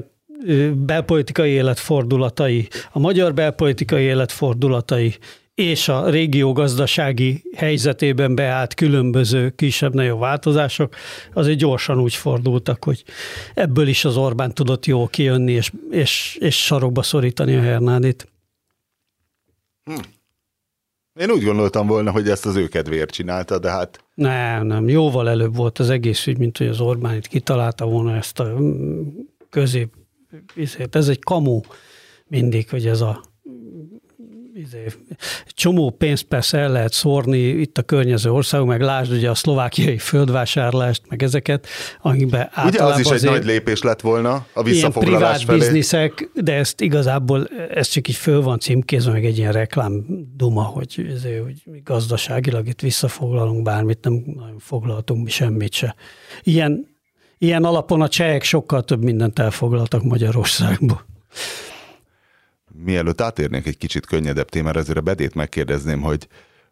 [0.76, 5.18] belpolitikai életfordulatai, a magyar belpolitikai életfordulatai
[5.56, 10.96] és a régió gazdasági helyzetében beállt különböző kisebb-nagyobb változások,
[11.34, 13.04] azért gyorsan úgy fordultak, hogy
[13.54, 18.28] ebből is az Orbán tudott jól kijönni, és, és, és sarokba szorítani a Hernádit.
[19.84, 19.94] Hm.
[21.20, 24.04] Én úgy gondoltam volna, hogy ezt az ő kedvéért csinálta, de hát...
[24.14, 28.16] Nem, nem, jóval előbb volt az egész ügy, mint hogy az Orbán itt kitalálta volna
[28.16, 29.02] ezt a mm,
[30.54, 30.96] közép...
[30.96, 31.60] Ez egy kamu
[32.28, 33.22] mindig, hogy ez a
[34.56, 34.86] izé,
[35.48, 39.98] csomó pénzt persze el lehet szórni itt a környező országok, meg lásd ugye a szlovákiai
[39.98, 41.68] földvásárlást, meg ezeket,
[42.02, 45.58] amikben Ugye az is egy nagy lépés lett volna a visszafoglalás privát felé.
[45.58, 50.64] bizniszek, de ezt igazából, ez csak így föl van címkézve, meg egy ilyen reklám duma,
[50.64, 55.96] hogy, ezért, hogy gazdaságilag itt visszafoglalunk bármit, nem nagyon foglaltunk mi semmit se.
[56.44, 56.95] Ilyen,
[57.46, 61.06] ilyen alapon a csehek sokkal több mindent elfoglaltak Magyarországból
[62.84, 66.28] mielőtt átérnék egy kicsit könnyedebb témára, ezért a bedét megkérdezném, hogy,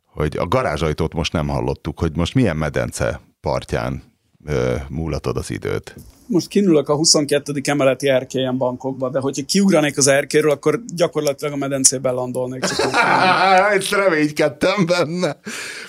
[0.06, 4.04] hogy a garázsajtót most nem hallottuk, hogy most milyen medence partján
[4.46, 5.96] ö, múlatod az időt?
[6.26, 7.54] Most kinülök a 22.
[7.64, 12.64] emeleti erkélyen bankokba, de hogyha kiugranék az erkéről, akkor gyakorlatilag a medencében landolnék.
[12.64, 15.38] Ezt reménykedtem benne.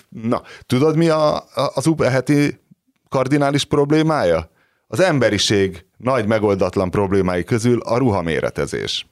[0.08, 2.58] Na, tudod mi a, a, az UP heti
[3.08, 4.52] kardinális problémája?
[4.94, 9.06] Az emberiség nagy megoldatlan problémái közül a ruhaméretezés.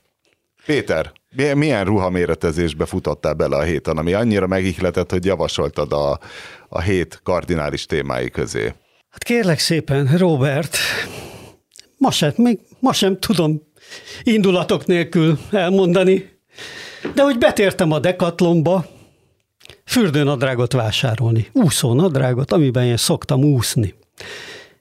[0.66, 1.12] Péter,
[1.54, 6.18] milyen ruhaméretezésbe futottál bele a héten, ami annyira megihletett, hogy javasoltad a,
[6.68, 8.72] a hét kardinális témái közé?
[9.10, 10.76] Hát kérlek szépen, Robert,
[11.96, 13.62] ma sem, még ma sem tudom
[14.22, 16.38] indulatok nélkül elmondani,
[17.14, 18.86] de hogy betértem a Decathlonba,
[19.84, 23.94] fürdőnadrágot vásárolni, úszónadrágot, amiben én szoktam úszni.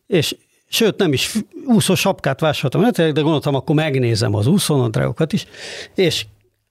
[0.07, 0.35] És
[0.73, 1.33] Sőt, nem is
[1.65, 5.45] úszó sapkát vásároltam, de gondoltam, akkor megnézem az úszónadrágokat is,
[5.95, 6.25] és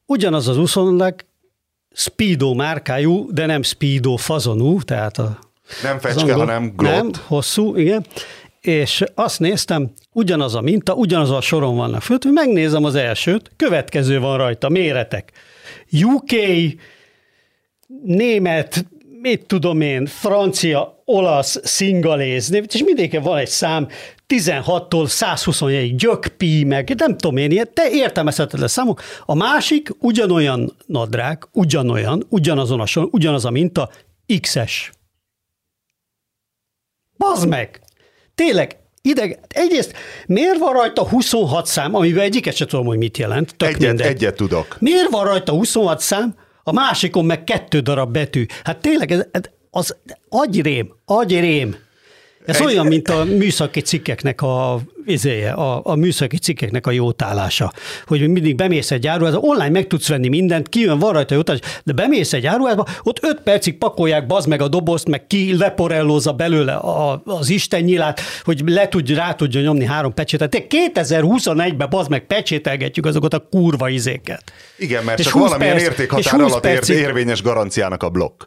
[0.06, 1.24] ugyanaz az úszónadrág
[1.92, 5.38] Speedo márkájú, de nem Speedo fazonú, tehát a
[5.82, 6.92] nem fecske, angol, hanem glott.
[6.92, 8.06] Nem, hosszú, igen.
[8.60, 13.50] És azt néztem, ugyanaz a minta, ugyanaz a soron vannak föl, hogy megnézem az elsőt,
[13.56, 15.32] következő van rajta, méretek.
[16.02, 16.30] UK,
[18.02, 18.86] német,
[19.22, 23.88] mit tudom én, francia, olasz, szingaléz, és mindegyik van egy szám,
[24.28, 29.02] 16-tól 121 gyökpi, meg nem tudom én, ilyen, te értelmezhetetlen számok.
[29.24, 33.90] A másik ugyanolyan nadrág, ugyanolyan, ugyanazon a sor, ugyanaz a minta,
[34.40, 34.90] XS.
[37.16, 37.80] Bazd meg!
[38.34, 39.92] Tényleg, ideg, egyrészt
[40.26, 43.56] miért van rajta 26 szám, amiben egyiket sem tudom, hogy mit jelent.
[43.56, 44.76] Tök egyet, egyet tudok.
[44.78, 46.34] Miért van rajta 26 szám,
[46.70, 48.46] a másikon meg kettő darab betű.
[48.64, 49.24] Hát tényleg ez,
[49.70, 49.96] az
[50.28, 51.76] agyrém, agyrém.
[52.50, 52.66] Ez Egy...
[52.66, 57.72] olyan, mint a műszaki cikkeknek a, izéje, a, a műszaki cikkeknek a jótállása,
[58.06, 61.92] hogy mindig bemész egy áruházba, online meg tudsz venni mindent, kijön, van rajta jótállás, de
[61.92, 66.72] bemész egy áruházba, ott öt percig pakolják bazd meg a dobozt, meg ki leporellózza belőle
[66.72, 70.50] a, az Isten nyilát, hogy le tudj, rá tudja nyomni három pecsétet.
[70.50, 74.42] Te 2021-ben bazd meg pecsételgetjük azokat a kurva izéket.
[74.78, 76.96] Igen, mert és csak valamilyen perc, értékhatár alatt percig...
[76.96, 78.42] érvényes garanciának a blokk.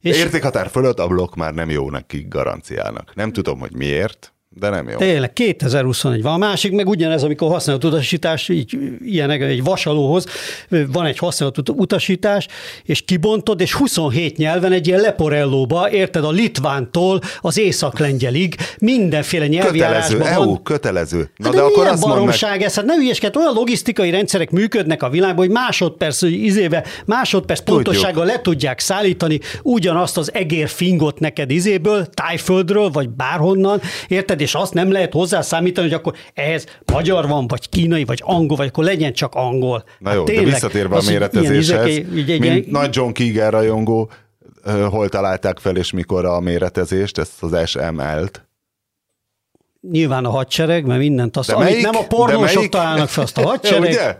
[0.00, 0.16] És...
[0.16, 3.14] Értékhatár fölött a blokk már nem jó neki garanciának.
[3.14, 4.96] Nem tudom, hogy miért, De nem jó.
[4.96, 6.32] Tényleg, 2021 van.
[6.32, 10.26] A másik meg ugyanez, amikor használt utasítás, így, ilyen egy vasalóhoz
[10.92, 12.46] van egy használt utasítás,
[12.84, 20.18] és kibontod, és 27 nyelven egy ilyen leporellóba, érted, a litvántól az észak-lengyelig, mindenféle nyelvjárásban
[20.18, 20.48] kötelező, van.
[20.48, 21.30] EU, kötelező.
[21.36, 22.62] Na de, de akkor azt baromság meg...
[22.62, 22.74] ez?
[22.74, 28.40] Hát ne ügyeskedj, olyan logisztikai rendszerek működnek a világban, hogy másodperc izébe, másodperc pontossággal le
[28.40, 34.40] tudják szállítani ugyanazt az egér fingot neked izéből, tájföldről, vagy bárhonnan, érted?
[34.48, 38.56] És azt nem lehet hozzá számítani, hogy akkor ehhez magyar van, vagy kínai, vagy angol,
[38.56, 39.84] vagy akkor legyen csak angol.
[39.98, 44.10] Na jó, hát tényleg, de visszatérve a méretezéshez, izéke, mint nagy John Kiger rajongó,
[44.90, 48.46] hol találták fel, és mikor a méretezést, ezt az SML-t?
[49.90, 53.38] Nyilván a hadsereg, mert mindent azt, de amit melyik, nem a pornósok találnak fel, azt
[53.38, 53.88] a hadsereg.
[53.90, 54.18] Ugye?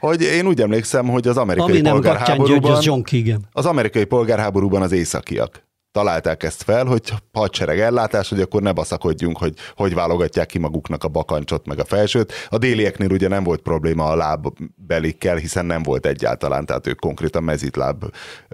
[0.00, 3.48] Hogy én úgy emlékszem, hogy az amerikai Ami polgárháborúban, az, John Keegan.
[3.52, 5.62] az amerikai polgárháborúban az északiak
[5.94, 11.04] találták ezt fel, hogy hadsereg ellátás, hogy akkor ne baszakodjunk, hogy hogy válogatják ki maguknak
[11.04, 12.32] a bakancsot, meg a felsőt.
[12.48, 17.42] A délieknél ugye nem volt probléma a lábbelikkel, hiszen nem volt egyáltalán, tehát ők konkrétan
[17.42, 18.04] mezitláb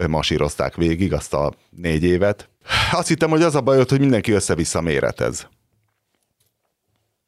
[0.08, 2.48] masírozták végig azt a négy évet.
[2.92, 5.48] Azt hittem, hogy az a baj, hogy mindenki össze-vissza méretez.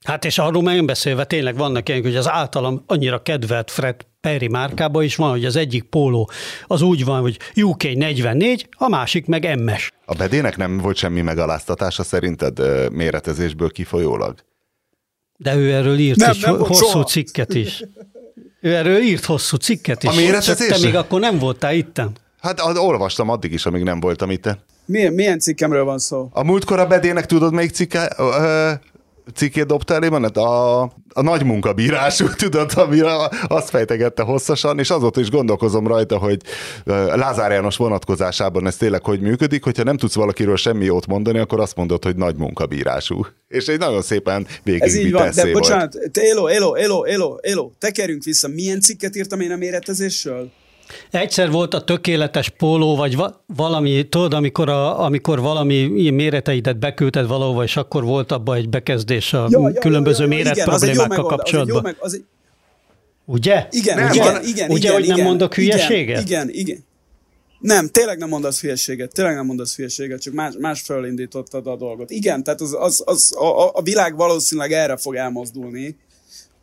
[0.03, 4.49] Hát és arról már beszélve tényleg vannak ilyenek, hogy az általam annyira kedvelt Fred Perry
[4.49, 6.31] márkában is van, hogy az egyik póló
[6.67, 9.91] az úgy van, hogy UK 44, a másik meg MS.
[10.05, 12.59] A bedének nem volt semmi megaláztatása szerinted
[12.93, 14.35] méretezésből kifolyólag?
[15.37, 17.05] De ő erről írt nem, is nem hosszú soha.
[17.05, 17.85] cikket is.
[18.61, 20.09] Ő erről írt hosszú cikket is.
[20.09, 20.69] A méretezés?
[20.69, 22.11] Te még akkor nem voltál itten.
[22.41, 24.49] Hát olvastam addig is, amíg nem voltam itt.
[24.85, 26.29] Milyen, milyen cikkemről van szó?
[26.33, 28.17] A múltkor a bedének tudod melyik cikke?
[29.35, 35.21] Cikkét dobta elében, hát a, a nagy munkabírású, tudod, amire azt fejtegette hosszasan, és azóta
[35.21, 36.41] is gondolkozom rajta, hogy
[37.15, 41.61] Lázár János vonatkozásában ez tényleg hogy működik, hogyha nem tudsz valakiről semmi jót mondani, akkor
[41.61, 43.27] azt mondod, hogy nagy munkabírású.
[43.49, 45.53] És egy nagyon szépen végig Ez így van, de volt.
[45.53, 48.49] bocsánat, te, elo, elo, elo, elo, elo, tekerünk vissza.
[48.49, 50.51] Milyen cikket írtam én a méretezésről?
[51.11, 57.27] Egyszer volt a tökéletes póló, vagy va- valami, tudod, amikor, a, amikor valami méreteidet beküldted
[57.27, 60.69] valahova, és akkor volt abban egy bekezdés a ja, ja, különböző ja, ja, méret igen,
[60.69, 61.97] problémákkal kapcsolatban.
[62.03, 62.25] Egy.
[63.25, 63.67] Ugye?
[63.71, 64.23] Igen, nem, ugye?
[64.23, 66.21] Van, igen, ugye, igen, hogy nem igen, mondok hülyeséget?
[66.21, 66.85] Igen, igen, igen.
[67.59, 72.11] Nem, tényleg nem mondasz hülyeséget, tényleg nem mondasz hülyeséget, csak más, más fölindítottad a dolgot.
[72.11, 75.97] Igen, tehát az, az, az a, a világ valószínűleg erre fog elmozdulni,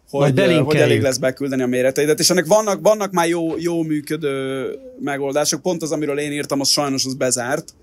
[0.09, 4.65] hogy, hogy elég lesz beküldeni a méreteidet, és ennek vannak, vannak már jó, jó működő
[4.99, 7.73] megoldások, pont az, amiről én írtam, az sajnos az bezárt,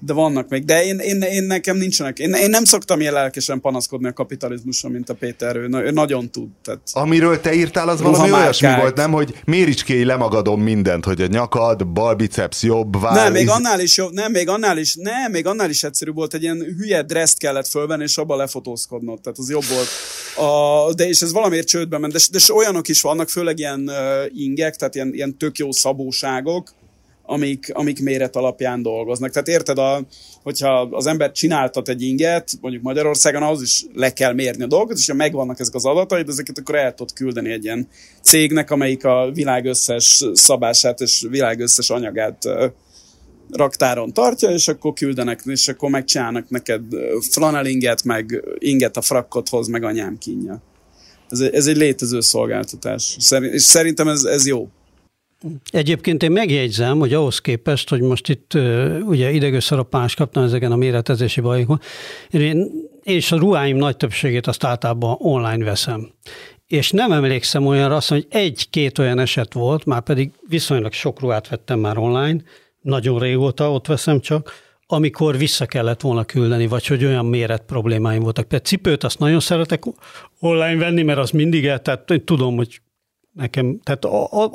[0.00, 0.64] de vannak még.
[0.64, 2.18] De én, én, én nekem nincsenek.
[2.18, 6.30] Én, én nem szoktam ilyen lelkesen panaszkodni a kapitalizmusra, mint a Péter, ő, ő nagyon
[6.30, 6.48] tud.
[6.64, 9.12] Tehát Amiről te írtál, az valami olyasmi volt, nem?
[9.12, 13.14] Hogy méricskéj lemagadom mindent, hogy a nyakad, balbiceps jobb, váll.
[13.14, 16.34] Nem, még annál is jobb, nem, még annál is, nem, még annál is egyszerű volt,
[16.34, 19.20] egy ilyen hülye dresszt kellett fölvenni, és abba lefotózkodnod.
[19.20, 19.88] Tehát az jobb volt.
[20.48, 22.12] A, de és ez valamiért csődbe ment.
[22.12, 23.94] De, de olyanok is vannak, főleg ilyen uh,
[24.44, 26.74] ingek, tehát ilyen, ilyen tök jó szabóságok,
[27.26, 29.30] amik, amik méret alapján dolgoznak.
[29.30, 30.06] Tehát érted, a,
[30.42, 34.96] hogyha az ember csináltat egy inget, mondjuk Magyarországon, ahhoz is le kell mérni a dolgot,
[34.96, 37.88] és ha megvannak ezek az adatai, ezeket akkor el tud küldeni egy ilyen
[38.22, 42.48] cégnek, amelyik a világ összes szabását és világ összes anyagát
[43.50, 46.82] raktáron tartja, és akkor küldenek, és akkor megcsinálnak neked
[47.30, 50.62] flanel inget, meg inget a frakkodhoz, meg anyám kínja.
[51.28, 53.16] Ez, ez egy létező szolgáltatás.
[53.40, 54.68] És szerintem ez, ez jó.
[55.70, 58.54] Egyébként én megjegyzem, hogy ahhoz képest, hogy most itt
[59.02, 61.80] ugye idegösszarapás kaptam ezeken a méretezési bajokon,
[62.30, 62.70] én,
[63.02, 66.10] és a ruháim nagy többségét azt általában online veszem.
[66.66, 71.48] És nem emlékszem olyanra azt, hogy egy-két olyan eset volt, már pedig viszonylag sok ruhát
[71.48, 72.42] vettem már online,
[72.80, 74.52] nagyon régóta ott veszem csak,
[74.86, 78.48] amikor vissza kellett volna küldeni, vagy hogy olyan méret problémáim voltak.
[78.48, 79.82] Például cipőt azt nagyon szeretek
[80.40, 82.80] online venni, mert az mindig el, tehát tudom, hogy
[83.36, 84.04] nekem, tehát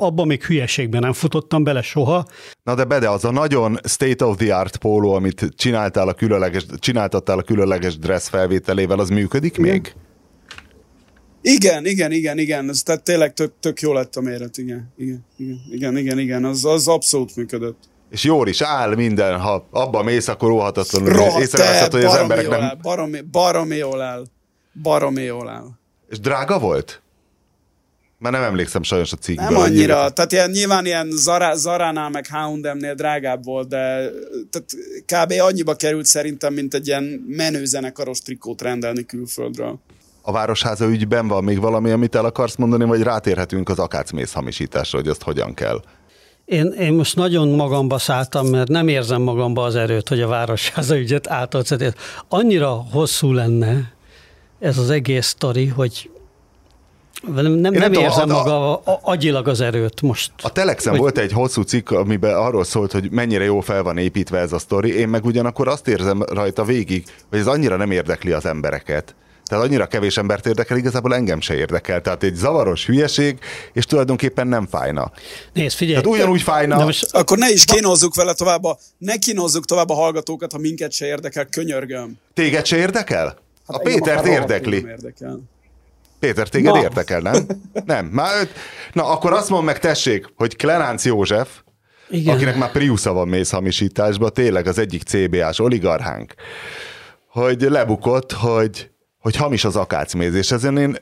[0.00, 2.26] abban még hülyeségben nem futottam bele soha.
[2.62, 6.66] Na de Bede, az a nagyon state of the art póló, amit csináltál a különleges,
[6.78, 9.70] csináltattál a különleges dress felvételével, az működik igen.
[9.70, 9.94] még?
[11.42, 15.24] Igen, igen, igen, igen, ez tehát tényleg tök, tök jó lett a méret, igen, igen,
[15.36, 17.90] igen, igen, igen, igen, az, az abszolút működött.
[18.10, 22.60] És jól is áll minden, ha abba mész, akkor óhatatlanul észreveszed, hogy az emberek nem...
[22.60, 24.24] Áll, baromi, baromi jól áll,
[24.82, 25.66] baromi jól áll.
[26.08, 27.02] És drága volt?
[28.22, 29.44] Már nem emlékszem sajnos a cikkből.
[29.46, 30.10] Nem annyira, annyira.
[30.10, 34.10] tehát ilyen, nyilván ilyen Zara, Zaránál meg H&M-nél drágább volt, de
[34.50, 34.68] tehát
[35.06, 35.32] kb.
[35.40, 39.78] annyiba került szerintem, mint egy ilyen menő zenekaros trikót rendelni külföldről.
[40.22, 44.98] A Városháza ügyben van még valami, amit el akarsz mondani, vagy rátérhetünk az akácmész hamisításra,
[44.98, 45.82] hogy azt hogyan kell?
[46.44, 50.98] Én, én most nagyon magamba szálltam, mert nem érzem magamba az erőt, hogy a Városháza
[50.98, 51.72] ügyet átadsz.
[52.28, 53.92] Annyira hosszú lenne,
[54.58, 56.10] ez az egész sztori, hogy
[57.34, 60.32] nem, nem, nem érzem a, maga a, agyilag az erőt most.
[60.42, 61.00] A Telexen hogy...
[61.00, 64.58] volt egy hosszú cikk, amiben arról szólt, hogy mennyire jó fel van építve ez a
[64.58, 64.96] sztori.
[64.96, 69.14] Én meg ugyanakkor azt érzem rajta végig, hogy ez annyira nem érdekli az embereket.
[69.46, 72.00] Tehát annyira kevés embert érdekel, igazából engem se érdekel.
[72.00, 73.38] Tehát egy zavaros hülyeség,
[73.72, 75.12] és tulajdonképpen nem fájna.
[75.52, 76.00] Nézd, figyelj.
[76.00, 76.84] Tehát ugyanúgy fájna.
[76.84, 77.14] most...
[77.14, 81.06] Akkor ne is kínozzuk vele tovább a, ne kínozzuk tovább a hallgatókat, ha minket se
[81.06, 82.18] érdekel, könyörgöm.
[82.34, 83.24] Téged se érdekel?
[83.66, 84.76] Hát a Pétert érdekli.
[84.76, 85.40] Érdekel.
[86.22, 86.80] Péter, téged Na.
[86.80, 87.46] érdekel, nem?
[87.84, 88.06] Nem.
[88.06, 88.48] Már,
[88.92, 91.60] na, akkor azt mondom meg, tessék, hogy Klenánc József,
[92.10, 92.34] Igen.
[92.34, 96.34] akinek már Priusza van mézhamisításban, tényleg az egyik CBA-s oligarchánk,
[97.26, 100.96] hogy lebukott, hogy, hogy hamis az akácméz, és ezen én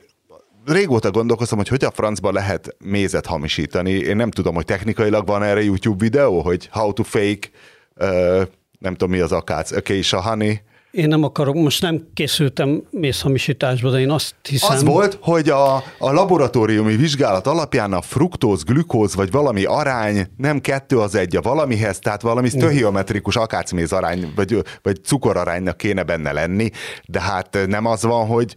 [0.65, 3.91] régóta gondolkoztam, hogy hogy a francba lehet mézet hamisítani.
[3.91, 7.49] Én nem tudom, hogy technikailag van erre YouTube videó, hogy how to fake,
[7.95, 8.41] uh,
[8.79, 10.61] nem tudom mi az akác, okay, a honey,
[10.91, 14.75] én nem akarok, most nem készültem mézhamisításba, de én azt hiszem...
[14.75, 20.59] Az volt, hogy a, a laboratóriumi vizsgálat alapján a fruktóz, glükóz vagy valami arány nem
[20.59, 26.31] kettő az egy a valamihez, tehát valami stöhiometrikus akácméz arány vagy, vagy cukoraránynak kéne benne
[26.31, 26.69] lenni,
[27.05, 28.55] de hát nem az van, hogy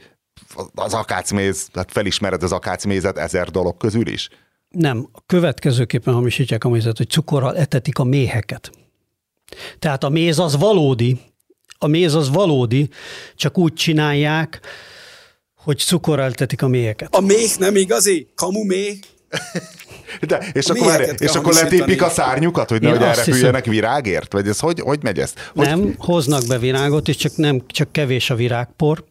[0.74, 4.28] az akácméz, tehát felismered az akácmézet ezer dolog közül is?
[4.68, 8.70] Nem, következőképpen hamisítják a mézet, hogy cukorral etetik a méheket.
[9.78, 11.18] Tehát a méz az valódi,
[11.84, 12.88] a méz az valódi,
[13.36, 14.60] csak úgy csinálják,
[15.56, 17.14] hogy cukorral tetik a méheket.
[17.14, 18.26] A méh nem igazi?
[18.34, 18.98] Kamu méh?
[20.20, 24.32] De, és, akkor, már, és akkor letépik a szárnyukat, hogy nehogy elrepüljenek virágért?
[24.32, 25.32] Vagy ez hogy, hogy megy ez?
[25.54, 25.66] Hogy...
[25.66, 29.04] Nem, hoznak be virágot, és csak, nem, csak kevés a virágpor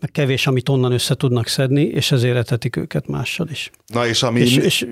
[0.00, 3.70] meg kevés, amit onnan össze tudnak szedni, és ezért etetik őket mással is.
[3.86, 4.40] Na és ami...
[4.40, 4.86] És, és,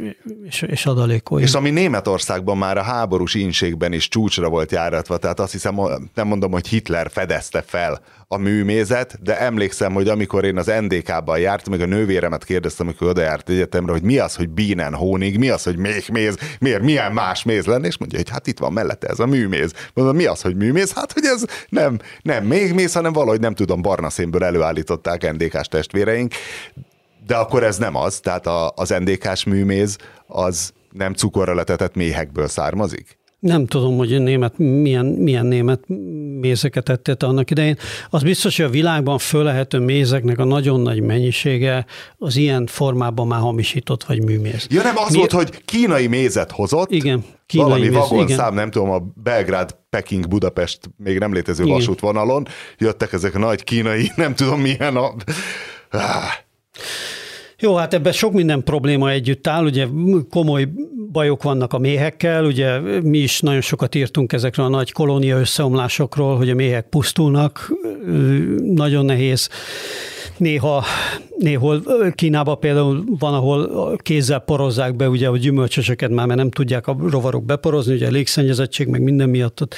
[0.44, 1.46] és, és adalékolja.
[1.46, 5.80] És ami Németországban már a háborús ínségben is csúcsra volt járatva, tehát azt hiszem,
[6.14, 11.38] nem mondom, hogy Hitler fedezte fel a műmézet, de emlékszem, hogy amikor én az NDK-ban
[11.38, 15.33] jártam, még a nővéremet kérdeztem, amikor oda járt egyetemre, hogy mi az, hogy bínen hónig,
[15.38, 18.58] mi az, hogy még méz, miért, milyen más méz lenne, és mondja, hogy hát itt
[18.58, 19.72] van mellette ez a műméz.
[19.94, 20.92] Mondom, mi az, hogy műméz?
[20.92, 25.68] Hát, hogy ez nem, nem még méz, hanem valahogy nem tudom, barna színből előállították NDK-s
[25.68, 26.34] testvéreink,
[27.26, 32.48] de akkor ez nem az, tehát a, az NDK-s műméz az nem cukorra letetett méhekből
[32.48, 33.18] származik?
[33.44, 35.80] Nem tudom, hogy német, milyen, milyen német
[36.40, 37.76] mézeket ettette annak idején.
[38.10, 41.86] Az biztos, hogy a világban fölehető mézeknek a nagyon nagy mennyisége
[42.18, 44.66] az ilyen formában már hamisított vagy műméz.
[44.70, 45.18] Ja nem, az Mi...
[45.18, 48.36] volt, hogy kínai mézet hozott, igen, kínai valami méz, vagon igen.
[48.36, 51.74] szám, nem tudom, a Belgrád, Peking, Budapest még nem létező igen.
[51.74, 52.46] vasútvonalon
[52.78, 55.14] jöttek ezek a nagy kínai, nem tudom milyen a...
[55.90, 56.00] Ah.
[57.64, 59.86] Jó, hát ebben sok minden probléma együtt áll, ugye
[60.30, 60.68] komoly
[61.12, 66.36] bajok vannak a méhekkel, ugye mi is nagyon sokat írtunk ezekről a nagy kolónia összeomlásokról,
[66.36, 67.72] hogy a méhek pusztulnak,
[68.64, 69.48] nagyon nehéz.
[70.36, 70.84] Néha,
[71.38, 71.82] néhol
[72.14, 76.96] Kínában például van, ahol kézzel porozzák be ugye a gyümölcsösöket már, mert nem tudják a
[77.10, 79.74] rovarok beporozni, ugye légszennyezettség, meg minden miatt ott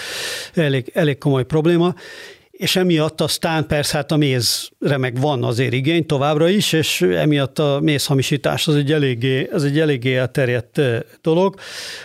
[0.54, 1.94] elég, elég komoly probléma
[2.56, 7.58] és emiatt aztán persze hát a mézre meg van azért igény továbbra is, és emiatt
[7.58, 10.80] a mézhamisítás az egy eléggé, az egy eléggé elterjedt
[11.22, 11.54] dolog.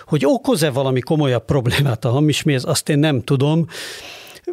[0.05, 3.67] Hogy okoz-e valami komolyabb problémát a hamis méz, azt én nem tudom.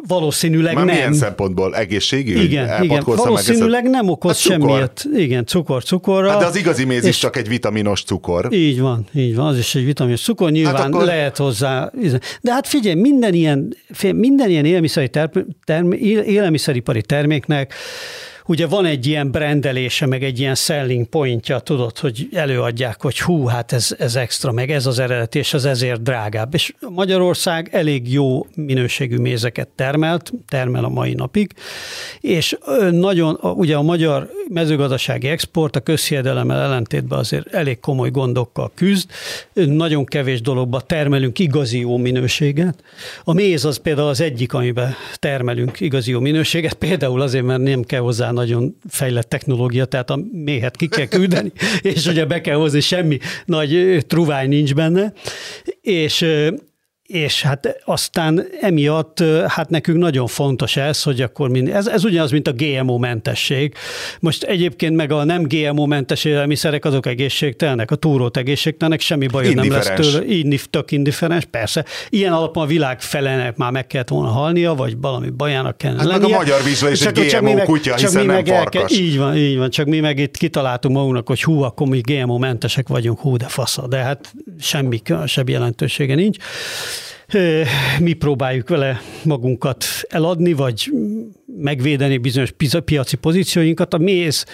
[0.07, 0.95] Valószínűleg Már nem.
[0.95, 1.75] milyen szempontból?
[1.75, 2.39] Egészségű?
[2.39, 3.03] Igen, igen.
[3.05, 5.05] valószínűleg nem okoz hát semmiért.
[5.15, 6.29] Igen, cukor, cukorra.
[6.29, 8.53] Hát de az igazi méz is csak egy vitaminos cukor.
[8.53, 11.03] Így van, így van, az is egy vitaminos cukor, nyilván hát akkor...
[11.03, 11.91] lehet hozzá.
[12.41, 13.75] De hát figyelj, minden ilyen,
[14.13, 15.09] minden ilyen élelmiszeri
[15.65, 15.91] term,
[16.25, 17.73] élelmiszeripari terméknek
[18.49, 23.45] ugye van egy ilyen brendelése, meg egy ilyen selling pointja, tudod, hogy előadják, hogy hú,
[23.45, 26.53] hát ez, ez extra, meg ez az eredeti, és az ezért drágább.
[26.53, 31.53] És Magyarország elég jó minőségű mézeket termelt, termel a mai napig,
[32.19, 32.57] és
[32.91, 39.09] nagyon, ugye a magyar mezőgazdasági export a közhiedelemmel ellentétben azért elég komoly gondokkal küzd,
[39.53, 42.83] nagyon kevés dologba termelünk igazi jó minőséget.
[43.23, 47.81] A méz az például az egyik, amiben termelünk igazi jó minőséget, például azért, mert nem
[47.81, 52.55] kell hozzá nagyon fejlett technológia, tehát a méhet ki kell küldeni, és ugye be kell
[52.55, 55.13] hozni, semmi nagy truvány nincs benne,
[55.81, 56.25] és
[57.09, 62.31] és hát aztán emiatt hát nekünk nagyon fontos ez, hogy akkor mind, ez, ez ugyanaz,
[62.31, 63.73] mint a GMO-mentesség.
[64.19, 69.71] Most egyébként meg a nem GMO-mentes élelmiszerek azok egészségtelenek, a túrót egészségtelenek, semmi baj nem
[69.71, 70.25] lesz tőle.
[70.25, 71.85] Így tök indiferens, persze.
[72.09, 76.07] Ilyen alapon a világ felenek már meg kellett volna halnia, vagy valami bajának kellene hát
[76.07, 76.27] lennie.
[76.27, 78.91] meg a magyar vízben is egy GMO meg, kutya, csak hiszen mi nem farkas.
[78.91, 81.99] Kell, így van, így van, csak mi meg itt kitaláltunk magunknak, hogy hú, akkor mi
[81.99, 86.37] GMO-mentesek vagyunk, hú, de fasza, de hát semmi különösebb jelentősége nincs.
[87.99, 90.91] Mi próbáljuk vele magunkat eladni, vagy
[91.45, 92.51] megvédeni bizonyos
[92.85, 93.93] piaci pozícióinkat.
[93.93, 94.45] A méz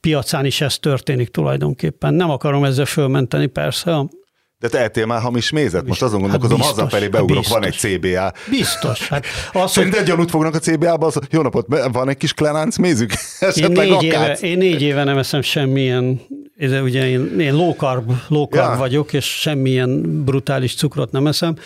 [0.00, 2.14] piacán is ez történik tulajdonképpen.
[2.14, 4.08] Nem akarom ezzel fölmenteni persze a
[4.62, 5.86] de te ettél már hamis mézet?
[5.86, 7.58] Most azon gondolkozom, hát hazafelé beugrok, biztos.
[7.58, 8.32] van egy CBA.
[8.50, 9.08] Biztos.
[9.08, 10.08] Hát az, Szerinted hogy...
[10.08, 13.12] gyanút fognak a CBA-ba, az, jó napot, van egy kis klenánc mézük?
[13.54, 16.20] Én négy, éve, én négy éve nem eszem semmilyen,
[16.56, 18.78] de ugye én, én low carb, low carb ja.
[18.78, 21.56] vagyok, és semmilyen brutális cukrot nem eszem,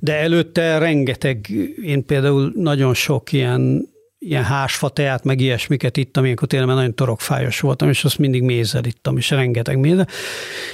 [0.00, 1.50] de előtte rengeteg,
[1.82, 3.90] én például nagyon sok ilyen
[4.24, 8.84] ilyen hásfa teát, meg ilyesmiket ittam, ilyenkor tényleg nagyon torokfájos voltam, és azt mindig mézzel
[8.84, 10.08] ittam, és rengeteg mézzel.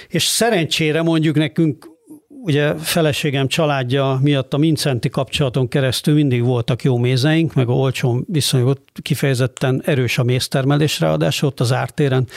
[0.08, 1.96] És szerencsére mondjuk nekünk
[2.28, 8.68] ugye feleségem családja miatt a Mincenti kapcsolaton keresztül mindig voltak jó mézeink, meg olcsó viszonylag
[8.68, 12.28] ott kifejezetten erős a méztermelés, ráadásul ott az ártéren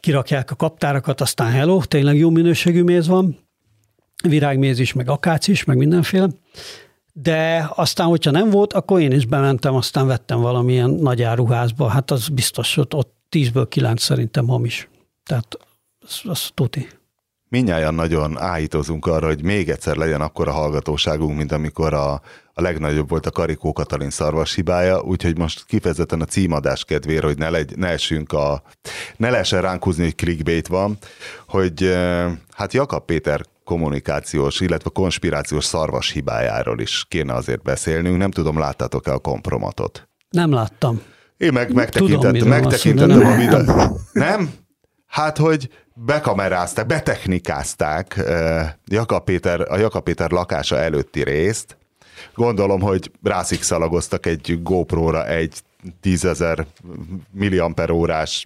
[0.00, 3.38] kirakják a kaptárakat, aztán hello, tényleg jó minőségű méz van,
[4.28, 6.28] virágméz is, meg akác is, meg mindenféle.
[7.16, 11.88] De aztán, hogyha nem volt, akkor én is bementem, aztán vettem valamilyen nagy áruházba.
[11.88, 14.88] Hát az biztos, hogy ott tízből kilenc szerintem hamis.
[15.24, 15.58] Tehát
[16.00, 16.88] az, az tuti.
[17.48, 22.12] Minnyáján nagyon áhítozunk arra, hogy még egyszer legyen akkor a hallgatóságunk, mint amikor a,
[22.52, 27.38] a legnagyobb volt a Karikó Katalin szarvas hibája, úgyhogy most kifejezetten a címadás kedvére, hogy
[27.38, 28.62] ne, legy, ne esünk a,
[29.16, 30.98] ne lehessen ránk húzni, hogy clickbait van,
[31.46, 38.16] hogy eh, hát Jakab Péter kommunikációs, illetve konspirációs szarvas hibájáról is kéne azért beszélnünk.
[38.16, 40.08] Nem tudom, láttátok-e a kompromatot?
[40.30, 41.02] Nem láttam.
[41.36, 44.00] Én meg megtekintettem, megtekintettem a videót.
[44.12, 44.50] Nem?
[45.06, 51.76] Hát, hogy bekamerázták, beteknikázták uh, Jakab Péter, a Jakab Péter lakása előtti részt.
[52.34, 55.60] Gondolom, hogy rászikszalagoztak egy GoPro-ra egy
[56.00, 56.66] tízezer
[57.30, 58.42] milliamper órás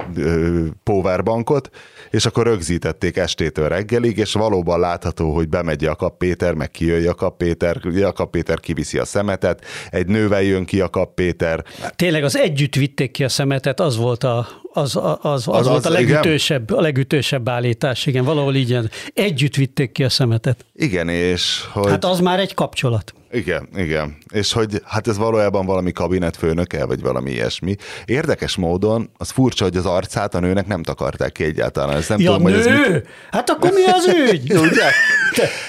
[0.83, 1.71] powerbankot,
[2.11, 7.37] és akkor rögzítették estétől reggelig, és valóban látható, hogy bemegy Jakab Péter, meg kijön Jakab
[7.37, 11.65] Péter, Jakab Péter kiviszi a szemetet, egy nővel jön ki Jakab Péter.
[11.97, 15.67] Tényleg az együtt vitték ki a szemetet, az volt a, az, az, az, az, az
[15.67, 18.79] volt a legütősebb, a legütősebb állítás, igen, valahol így
[19.15, 20.65] együtt vitték ki a szemetet.
[20.75, 21.91] Igen, és hogy...
[21.91, 23.13] Hát az már egy kapcsolat.
[23.31, 24.17] Igen, igen.
[24.33, 27.77] És hogy hát ez valójában valami kabinetfőnöke, vagy valami ilyesmi.
[28.05, 31.97] Érdekes módon, az furcsa, hogy az arcát a nőnek nem takarták ki egyáltalán.
[31.97, 32.57] Ez nem ja, tudom, nő?
[32.57, 33.07] Hogy ez mit...
[33.31, 34.53] Hát akkor mi az ügy?
[34.69, 34.91] Ugye?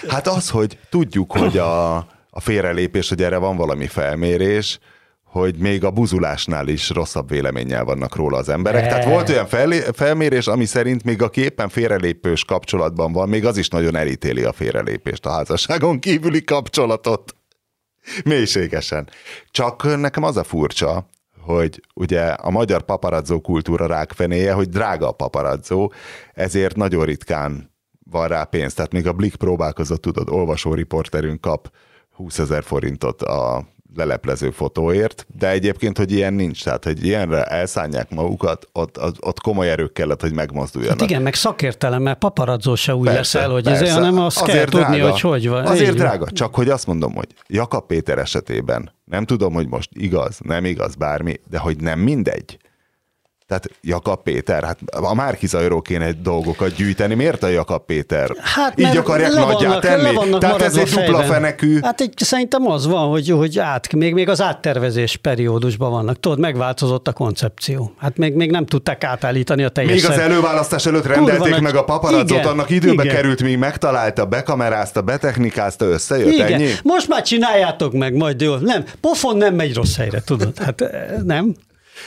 [0.07, 1.95] Hát az, hogy tudjuk, hogy a,
[2.29, 4.79] a félrelépés, hogy erre van valami felmérés,
[5.23, 8.87] hogy még a buzulásnál is rosszabb véleménnyel vannak róla az emberek.
[8.87, 13.57] Tehát volt olyan fel, felmérés, ami szerint még a képen félrelépős kapcsolatban van, még az
[13.57, 17.35] is nagyon elítéli a félrelépést, a házasságon kívüli kapcsolatot.
[18.23, 19.09] Mélységesen.
[19.51, 25.11] Csak nekem az a furcsa, hogy ugye a magyar paparazzó kultúra rákfenéje, hogy drága a
[25.11, 25.91] paparazzó,
[26.33, 27.71] ezért nagyon ritkán
[28.11, 28.73] van rá pénz.
[28.73, 31.71] Tehát még a Blik próbálkozott, tudod, olvasó riporterünk kap
[32.11, 38.09] 20 ezer forintot a leleplező fotóért, de egyébként, hogy ilyen nincs, tehát hogy ilyenre elszánják
[38.09, 40.99] magukat, ott, ott, ott komoly erők kellett, hogy megmozduljanak.
[40.99, 43.81] Hát igen, meg szakértelem, mert paparazzó se úgy persze, leszel, hogy persze.
[43.83, 45.65] ezért, hanem azt azért kell drága, tudni, hogy hogy van.
[45.65, 46.33] Azért Így drága, van.
[46.33, 50.95] csak hogy azt mondom, hogy Jakab Péter esetében nem tudom, hogy most igaz, nem igaz,
[50.95, 52.57] bármi, de hogy nem mindegy
[53.49, 58.31] tehát Jakab Péter, hát a Márkizajról kéne dolgokat gyűjteni, miért a Jakab Péter?
[58.41, 60.37] Hát, Így akarják nagyját tenni?
[60.37, 61.79] Tehát ez egy dupla fenekű.
[61.81, 66.19] Hát egy, szerintem az van, hogy, hogy át, még, még az áttervezés periódusban vannak.
[66.19, 67.93] Tudod, megváltozott a koncepció.
[67.97, 70.01] Hát még, még nem tudták átállítani a teljes.
[70.01, 73.15] Még az előválasztás előtt rendelték Kurva meg a paparazzot, annak időbe igen.
[73.15, 76.53] került, míg megtalálta, bekamerázta, betechnikázta, összejött, igen.
[76.53, 76.69] ennyi?
[76.83, 78.55] Most már csináljátok meg, majd jó.
[78.55, 80.57] Nem, pofon nem megy rossz helyre, tudod.
[80.57, 81.55] Hát eh, nem.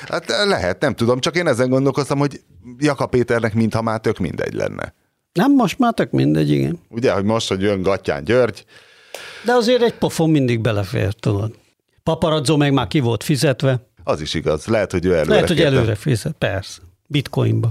[0.09, 2.41] Hát lehet, nem tudom, csak én ezen gondolkoztam, hogy
[2.79, 4.95] Jaka Péternek mintha már tök mindegy lenne.
[5.33, 6.81] Nem, most már tök mindegy, igen.
[6.89, 8.65] Ugye, hogy most, hogy jön Gattyán György.
[9.45, 11.55] De azért egy pofon mindig belefér, tudod.
[12.03, 13.87] Paparazzó meg már ki volt fizetve.
[14.05, 14.67] Az is igaz.
[14.67, 16.81] Lehet, hogy ő előre Lehet, hogy előre fizet, persze.
[17.07, 17.71] Bitcoinba.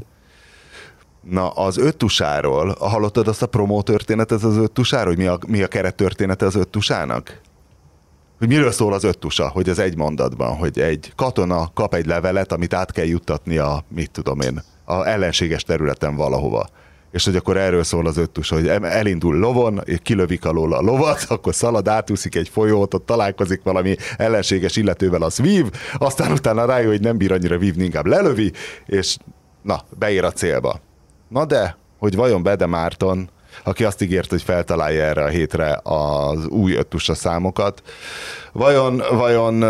[1.21, 5.67] Na, az öttusáról, hallottad azt a promó történetet az öttusáról, hogy mi a, mi a
[5.67, 7.41] keret története az öttusának?
[8.41, 12.51] Hogy miről szól az öttusa, hogy ez egy mondatban, hogy egy katona kap egy levelet,
[12.51, 16.67] amit át kell juttatni a, mit tudom én, a ellenséges területen valahova.
[17.11, 21.55] És hogy akkor erről szól az öttusa, hogy elindul lovon, kilövik alól a lovat, akkor
[21.55, 25.65] szalad, átúszik egy folyót, ott találkozik valami ellenséges illetővel, az vív,
[25.97, 28.51] aztán utána rájön, hogy nem bír annyira vívni, inkább lelövi,
[28.85, 29.17] és
[29.61, 30.79] na, beér a célba.
[31.27, 33.29] Na de, hogy vajon Bede Márton
[33.63, 37.81] aki azt ígért, hogy feltalálja erre a hétre az új öttusa számokat.
[38.51, 39.61] Vajon, vajon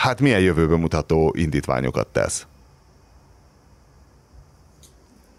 [0.00, 2.46] hát milyen jövőbe mutató indítványokat tesz?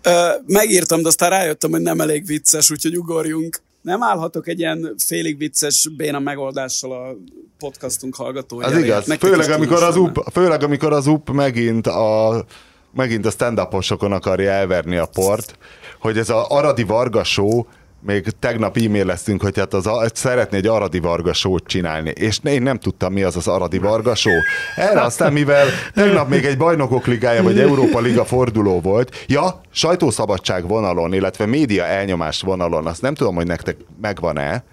[0.02, 3.62] Ö, megírtam, de aztán rájöttem, hogy nem elég vicces, úgyhogy ugorjunk.
[3.82, 7.16] nem állhatok egy ilyen félig vicces béna megoldással a
[7.60, 8.68] podcastunk hallgatója.
[8.68, 12.46] Az igaz, főleg amikor az, up, főleg amikor az UP megint a,
[12.94, 13.60] megint a stand
[14.00, 15.58] akarja elverni a port,
[16.00, 17.64] hogy ez a Aradi Varga show
[18.02, 22.80] még tegnap e-maileztünk, hogy hát az, szeretné egy Aradi Varga show csinálni, és én nem
[22.80, 24.40] tudtam, mi az az Aradi Varga show.
[24.76, 30.68] Erre aztán, mivel tegnap még egy bajnokok ligája, vagy Európa Liga forduló volt, ja, sajtószabadság
[30.68, 34.64] vonalon, illetve média elnyomás vonalon, azt nem tudom, hogy nektek megvan-e,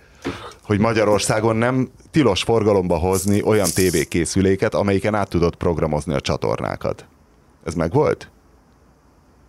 [0.62, 7.06] hogy Magyarországon nem tilos forgalomba hozni olyan tévékészüléket, amelyiken át tudod programozni a csatornákat.
[7.64, 8.28] Ez meg volt?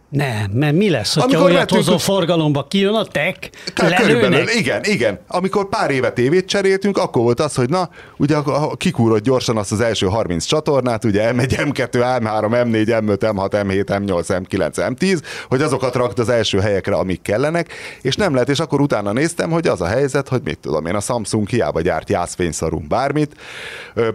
[0.10, 5.20] Nem, mert mi lesz, Amikor olyat hozó forgalomba kijön a tech, Körülbelül, igen, igen.
[5.28, 8.36] Amikor pár éve tévét cseréltünk, akkor volt az, hogy na, ugye
[8.78, 13.86] kikúrod gyorsan azt az első 30 csatornát, ugye M1, M2, M3, M4, M5, M6, M7,
[13.88, 18.60] M8, M9, M10, hogy azokat rakd az első helyekre, amik kellenek, és nem lehet, és
[18.60, 22.10] akkor utána néztem, hogy az a helyzet, hogy mit tudom én, a Samsung hiába gyárt
[22.10, 23.36] jászfényszarú bármit,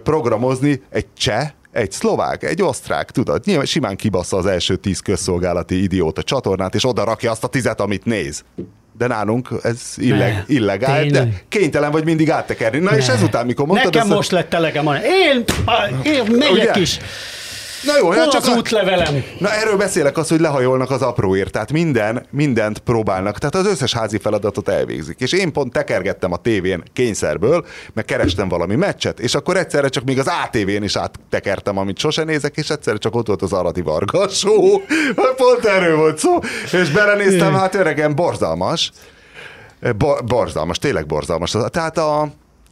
[0.03, 5.83] programozni egy cseh egy szlovák, egy osztrák, tudod, nyilván simán kibassza az első tíz közszolgálati
[5.83, 8.43] idióta csatornát, és oda rakja azt a tizet, amit néz.
[8.97, 12.79] De nálunk ez illeg, illegál, de kénytelen vagy mindig áttekerni.
[12.79, 12.97] Na ne.
[12.97, 13.93] és ezután, mikor mondtad...
[13.93, 15.43] Nekem most lett elegem, én,
[16.03, 16.79] én megyek Ugye?
[16.79, 16.99] is.
[17.83, 19.23] Na jó, Hol csak az útlevelem?
[19.39, 23.93] Na erről beszélek az, hogy lehajolnak az apróért, tehát minden, mindent próbálnak, tehát az összes
[23.93, 25.19] házi feladatot elvégzik.
[25.19, 30.03] És én pont tekergettem a tévén kényszerből, meg kerestem valami meccset, és akkor egyszerre csak
[30.03, 33.81] még az ATV-n is áttekertem, amit sose nézek, és egyszerre csak ott volt az Aradi
[33.81, 34.79] Varga show.
[35.35, 36.39] Pont erről volt szó.
[36.71, 38.91] És belenéztem, hát öregem, borzalmas.
[39.97, 41.55] Bo- borzalmas, tényleg borzalmas.
[41.71, 42.21] Tehát a,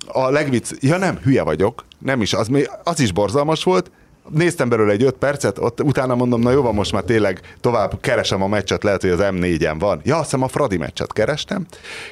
[0.07, 2.47] a legvicc, ja nem, hülye vagyok, nem is, az,
[2.83, 3.91] az is borzalmas volt,
[4.31, 8.01] néztem belőle egy öt percet, ott utána mondom, na jó van, most már tényleg tovább
[8.01, 10.01] keresem a meccset, lehet, hogy az M4-en van.
[10.03, 11.65] Ja, azt hiszem a Fradi meccset kerestem,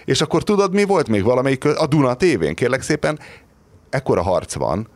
[0.05, 3.19] és akkor tudod, mi volt még valamelyik, a Duna tévén, kérlek szépen,
[3.89, 4.87] ekkora harc van,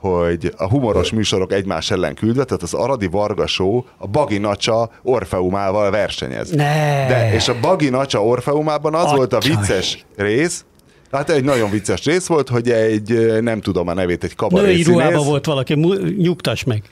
[0.00, 4.90] hogy a humoros műsorok egymás ellen küldve, tehát az Aradi Varga Show a Bagi Nacsa
[5.02, 6.50] Orfeumával versenyez.
[6.50, 7.06] Ne.
[7.08, 9.16] De, és a Bagi Nacsa Orfeumában az Atcsaj.
[9.16, 10.64] volt a vicces rész,
[11.12, 14.82] Hát egy nagyon vicces rész volt, hogy egy, nem tudom a nevét, egy kabaré Női
[14.82, 15.74] ruhában volt valaki,
[16.18, 16.82] nyugtass meg.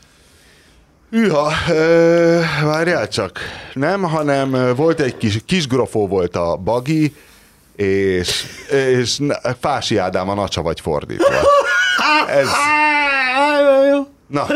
[1.11, 1.51] Hűha,
[2.65, 3.39] várjál csak.
[3.75, 7.15] Nem, hanem volt egy kis, kis grofó volt a bagi,
[7.77, 9.19] és, és
[9.61, 11.35] Fási Ádám a nacsa vagy fordítva.
[12.29, 12.47] Ez...
[14.27, 14.47] Na,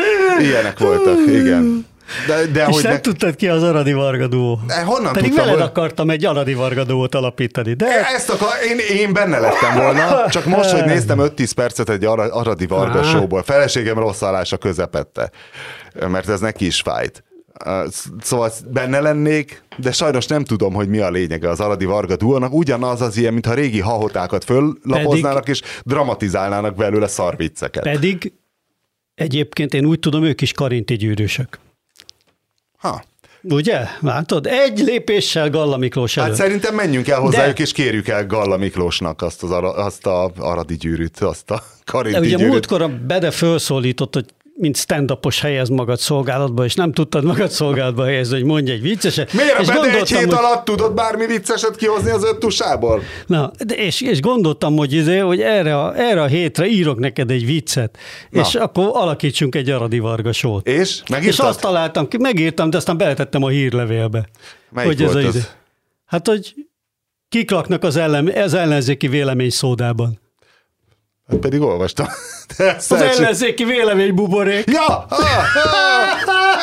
[0.41, 1.87] ilyenek voltak, igen.
[2.27, 3.01] De, de és hogy nem ne...
[3.01, 4.61] tudtad ki az Aradi Varga duó.
[4.67, 5.71] De honnan Pedig tudtam, veled hogy...
[5.71, 7.73] akartam egy Aradi Varga duót alapítani.
[7.73, 7.87] De...
[8.15, 8.49] Ezt akar...
[8.69, 13.43] én, én benne lettem volna, csak most, hogy néztem 5-10 percet egy Aradi Varga showból,
[13.43, 15.31] feleségem rossz állása közepette,
[16.09, 17.23] mert ez neki is fájt.
[18.21, 22.53] Szóval benne lennék, de sajnos nem tudom, hogy mi a lényege az Aradi Varga duónak.
[22.53, 25.63] Ugyanaz az ilyen, mintha régi hahotákat föllapoznának, Pedig...
[25.63, 27.83] és dramatizálnának belőle szarvicceket.
[27.83, 28.33] Pedig
[29.15, 31.59] egyébként én úgy tudom, ők is karinti gyűrűsök.
[32.79, 33.03] Ha.
[33.43, 33.85] Ugye?
[34.01, 34.47] Látod?
[34.47, 36.29] Egy lépéssel Galla Miklós előtt.
[36.31, 37.63] Hát szerintem menjünk el hozzájuk, De...
[37.63, 42.27] és kérjük el Galla Miklósnak azt, az, azt a aradi gyűrűt, azt a karinti De
[42.27, 42.51] ugye gyűrűt.
[42.53, 44.25] múltkor a Bede felszólított, hogy
[44.61, 49.33] mint stand-upos helyez magad szolgálatba, és nem tudtad magad szolgálatba helyezni, hogy mondj egy vicceset.
[49.33, 49.61] Miért?
[49.61, 50.33] És Bede egy hét hogy...
[50.33, 53.03] alatt tudod bármi vicceset kihozni az öt tusából?
[53.27, 57.31] Na, de és, és gondoltam, hogy, izé, hogy erre, a, erre a hétre írok neked
[57.31, 57.99] egy viccet,
[58.31, 58.41] Na.
[58.41, 60.67] és akkor alakítsunk egy Aradi Varga sót.
[60.67, 61.03] És?
[61.11, 61.45] Megírtad?
[61.45, 64.29] És azt találtam, megírtam, de aztán beletettem a hírlevélbe.
[64.71, 65.41] Melyik hogy ez a, izé.
[66.07, 66.55] Hát, hogy
[67.29, 70.19] kik laknak az, ellen, az ellenzéki vélemény szódában.
[71.29, 72.07] Hát pedig olvastam.
[72.57, 74.71] De az ellenzéki vélemény buborék.
[74.71, 74.87] Ja!
[74.87, 75.27] Ah, ah,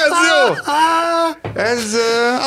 [0.06, 0.54] ez jó!
[1.54, 1.94] Ez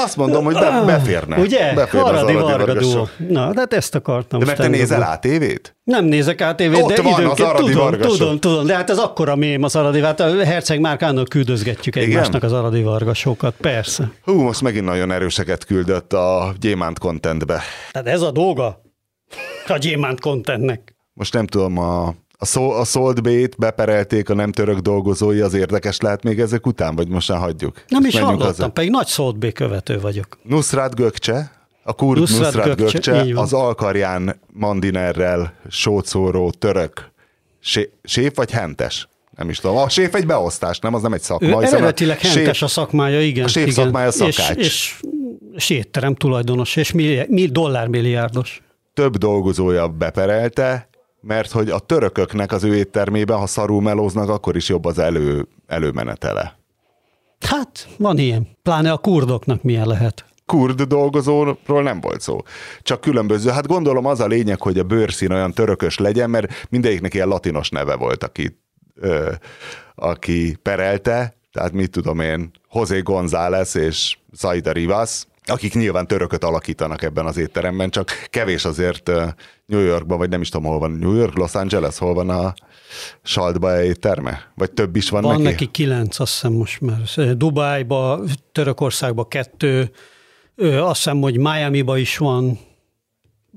[0.05, 1.39] azt mondom, hogy be, beférne.
[1.39, 1.75] Ugye?
[1.75, 4.39] Beférne Haradi Varga Na, de hát ezt akartam.
[4.39, 5.77] De mert te nézel ATV-t?
[5.85, 8.99] Nem nézek ATV-t, Ott de van időnként az tudom, Varga tudom, tudom, de hát ez
[8.99, 12.09] akkora mém az Aradi, hát a Herceg Márkának küldözgetjük Igen?
[12.09, 14.11] egymásnak az Aradi Vargasokat, persze.
[14.23, 17.63] Hú, most megint nagyon erőseket küldött a gyémánt contentbe.
[17.93, 18.83] Hát ez a dolga
[19.67, 20.98] a gyémánt contentnek.
[21.19, 25.55] Most nem tudom, a a, szó, a Salt Bay-t beperelték a nem török dolgozói, az
[25.55, 27.83] érdekes lehet még ezek után, vagy most már hagyjuk?
[27.89, 28.69] Nem is hallottam, haza.
[28.69, 30.39] pedig nagy Salt Bay követő vagyok.
[30.43, 31.53] Nusrat Gökcse,
[31.83, 37.11] a kurd Nusrat, Nusrat Gökcse, Gökcse az Alkarján Mandinerrel sócóró török
[37.61, 39.09] sé, séf vagy hentes?
[39.37, 39.77] Nem is tudom.
[39.77, 40.95] A séf egy beosztás, nem?
[40.95, 41.63] Az nem egy szakma.
[41.63, 43.45] Ő eredetileg hentes séf, a szakmája, igen.
[43.45, 43.75] A séf igen.
[43.75, 44.57] szakmája szakács.
[44.57, 44.95] És, és,
[45.55, 48.63] és étterem tulajdonos, és mi, mi dollármilliárdos.
[48.95, 50.88] Több dolgozója beperelte,
[51.21, 55.49] mert hogy a törököknek az ő éttermében, ha szarul melóznak, akkor is jobb az elő,
[55.67, 56.59] előmenetele.
[57.41, 58.49] Hát, van ilyen.
[58.63, 60.25] Pláne a kurdoknak milyen lehet.
[60.47, 62.39] kurd dolgozóról nem volt szó.
[62.83, 63.51] Csak különböző.
[63.51, 67.69] Hát gondolom az a lényeg, hogy a bőrszín olyan törökös legyen, mert mindegyiknek ilyen latinos
[67.69, 68.59] neve volt, aki,
[68.95, 69.33] ö,
[69.95, 77.03] aki perelte, tehát mit tudom én, José González és Zaida Rivas, akik nyilván törököt alakítanak
[77.03, 79.11] ebben az étteremben, csak kevés azért
[79.67, 82.55] New Yorkban, vagy nem is tudom, hol van New York, Los Angeles, hol van a
[83.23, 84.53] Saltba étterme?
[84.55, 85.43] Vagy több is van, van neki?
[85.43, 87.37] Van neki kilenc, azt hiszem most már.
[87.37, 88.21] Dubájba,
[88.53, 89.91] Törökországba kettő,
[90.57, 92.59] azt hiszem, hogy Miami-ba is van,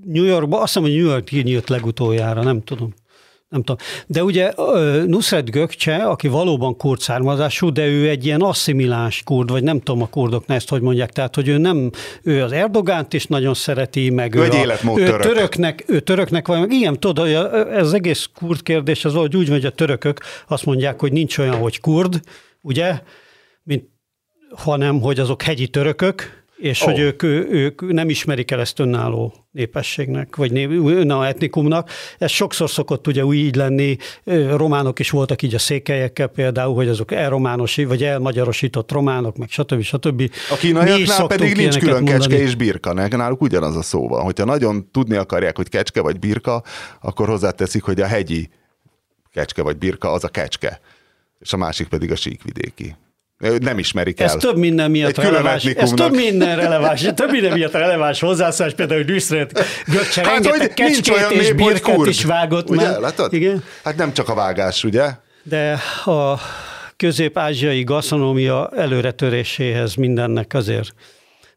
[0.05, 2.93] New Yorkba, azt hiszem, hogy New York nyílt legutoljára, nem tudom
[3.51, 3.85] nem tudom.
[4.07, 4.53] De ugye
[5.05, 10.01] Nusret Gökcse, aki valóban kurd származású, de ő egy ilyen asszimiláns kurd, vagy nem tudom
[10.01, 11.89] a kurdoknál ezt hogy mondják, tehát hogy ő nem,
[12.23, 15.21] ő az Erdogánt is nagyon szereti, meg ő, ő, egy a, ő török.
[15.21, 17.27] töröknek, ő töröknek vagy, meg igen, tudod,
[17.71, 21.37] ez az egész kurd kérdés, az hogy úgy hogy a törökök azt mondják, hogy nincs
[21.37, 22.19] olyan, hogy kurd,
[22.61, 23.01] ugye,
[23.63, 23.89] mint,
[24.55, 26.88] hanem, hogy azok hegyi törökök, és oh.
[26.88, 31.89] hogy ők, ők nem ismerik el ezt önálló népességnek, vagy önálló etnikumnak.
[32.18, 33.97] Ez sokszor szokott ugye úgy lenni,
[34.55, 39.82] románok is voltak így a székelyekkel például, hogy azok elrománosi, vagy elmagyarosított románok, meg stb.
[39.82, 40.32] stb.
[40.49, 42.20] A kínaiaknál pedig nincs külön mondani.
[42.20, 44.24] kecske és birka, náluk ugyanaz a szó van.
[44.24, 46.64] Hogyha nagyon tudni akarják, hogy kecske vagy birka,
[47.01, 48.49] akkor hozzáteszik, hogy a hegyi
[49.34, 50.80] kecske vagy birka az a kecske,
[51.39, 52.95] és a másik pedig a síkvidéki.
[53.59, 54.27] Nem ismerik el.
[54.27, 55.65] Ez több minden miatt Egy releváns.
[55.65, 57.05] Ez több minden releváns.
[57.15, 62.23] Több minden miatt releváns hozzászólás, például, hogy Düsszret Göccse hát, rengeteg kecskét és birkát is
[62.23, 62.99] vágott ugye, már.
[62.99, 63.33] Látod?
[63.33, 63.63] Igen?
[63.83, 65.11] Hát nem csak a vágás, ugye?
[65.43, 66.39] De a
[66.97, 70.93] közép-ázsiai gasztronómia előretöréséhez mindennek azért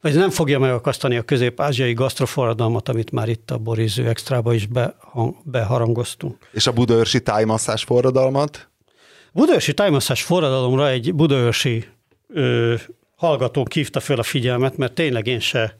[0.04, 4.68] vagy nem fogja megakasztani a közép-ázsiai gasztroforradalmat, amit már itt a Boriző Extrába is
[5.42, 6.48] beharangoztunk.
[6.52, 8.68] És a budaörsi tájmasszás forradalmat?
[9.34, 11.84] Budaörsi tájmasszás forradalomra egy budaörsi
[12.28, 12.74] ö,
[13.16, 15.76] hallgató hívta a figyelmet, mert tényleg én se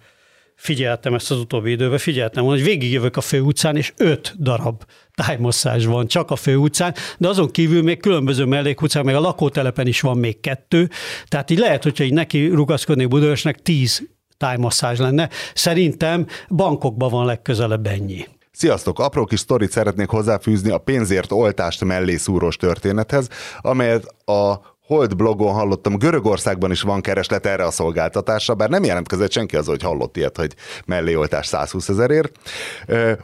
[0.55, 4.83] figyeltem ezt az utóbbi időben, figyeltem hogy végigjövök a főutcán, és öt darab
[5.15, 10.01] tájmasszázs van csak a főutcán, de azon kívül még különböző mellékutcán, meg a lakótelepen is
[10.01, 10.91] van még kettő,
[11.29, 15.29] tehát így lehet, hogyha így neki rugaszkodnék Budaörsnek, tíz tájmasszázs lenne.
[15.55, 18.27] Szerintem bankokban van legközelebb ennyi.
[18.57, 18.99] Sziasztok!
[18.99, 23.29] Apró kis sztorit szeretnék hozzáfűzni a pénzért oltást mellé szúrós történethez,
[23.61, 29.33] amelyet a Hold blogon hallottam, Görögországban is van kereslet erre a szolgáltatásra, bár nem jelentkezett
[29.33, 30.55] senki az, hogy hallott ilyet, hogy
[30.87, 32.39] melléoltás 120 ezerért.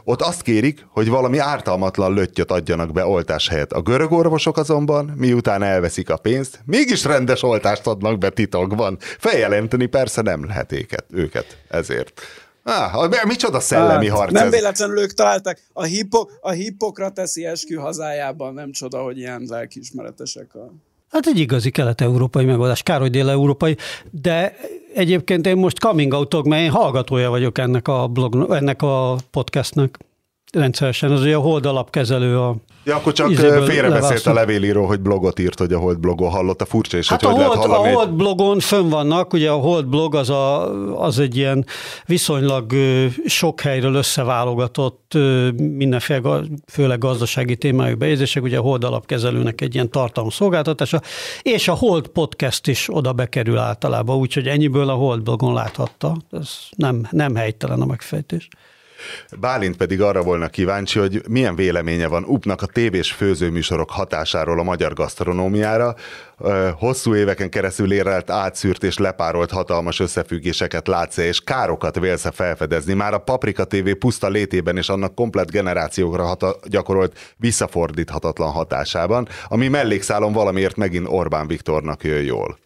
[0.03, 3.71] Ott azt kérik, hogy valami ártalmatlan löttyöt adjanak be oltás helyett.
[3.71, 8.97] A görög orvosok azonban, miután elveszik a pénzt, mégis rendes oltást adnak be titokban.
[8.99, 12.21] Feljelenteni persze nem lehet őket, őket ezért.
[12.63, 14.51] Ah, micsoda szellemi hát, harc Nem ez.
[14.51, 15.59] véletlenül ők találtak.
[15.73, 20.73] A, hippo, a hippokrateszi eskü hazájában, nem csoda, hogy ilyen lelkiismeretesek a...
[21.09, 23.77] Hát egy igazi kelet-európai megoldás, kár, hogy dél-európai,
[24.11, 24.55] de
[24.93, 29.97] egyébként én most coming out mert én hallgatója vagyok ennek a blog, ennek a podcastnak
[30.51, 31.11] rendszeresen.
[31.11, 33.33] Az ugye a holdalapkezelő a Ja, akkor csak
[33.65, 36.65] félrebeszélt a levélíró, hogy blogot írt, hogy a Hold blogon hallotta.
[36.65, 37.93] Furcsa is, hát hogy a, hogy Hold, lehet hallani.
[37.93, 40.71] A Hold blogon fönn vannak, ugye a Hold blog az, a,
[41.03, 41.65] az egy ilyen
[42.05, 42.73] viszonylag
[43.25, 45.13] sok helyről összeválogatott
[45.57, 51.01] mindenféle, főleg gazdasági témájú bejegyzések, ugye a Hold alapkezelőnek egy ilyen tartalomszolgáltatása,
[51.41, 56.17] és a Hold podcast is oda bekerül általában, úgyhogy ennyiből a Hold blogon láthatta.
[56.31, 58.47] Ez nem, nem helytelen a megfejtés.
[59.39, 64.63] Bálint pedig arra volna kíváncsi, hogy milyen véleménye van Upnak a tévés főzőműsorok hatásáról a
[64.63, 65.95] magyar gasztronómiára.
[66.77, 72.93] Hosszú éveken keresztül érelt átszűrt és lepárolt hatalmas összefüggéseket látsz és károkat vélsz felfedezni.
[72.93, 79.67] Már a Paprika TV puszta létében és annak komplet generációkra hata- gyakorolt visszafordíthatatlan hatásában, ami
[79.67, 82.57] mellékszálon valamiért megint Orbán Viktornak jön jól.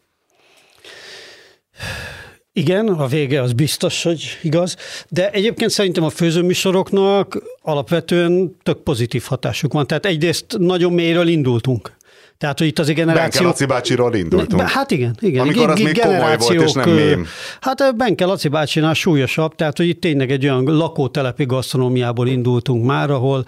[2.58, 4.76] Igen, a vége az biztos, hogy igaz,
[5.10, 9.88] de egyébként szerintem a főzőműsoroknak alapvetően tök pozitív hatásuk van.
[9.88, 11.96] Tehát egyrészt nagyon mélyről indultunk.
[12.38, 13.22] Tehát, hogy itt az generáció...
[13.22, 14.62] Benke Laci bácsiról indultunk.
[14.62, 15.42] Hát igen, igen.
[15.42, 17.28] Amikor az még komoly volt, és nem mém.
[17.62, 23.10] Hát Benke Laci bácsinál súlyosabb, tehát, hogy itt tényleg egy olyan lakótelepi gasztronómiából indultunk már,
[23.10, 23.46] ahol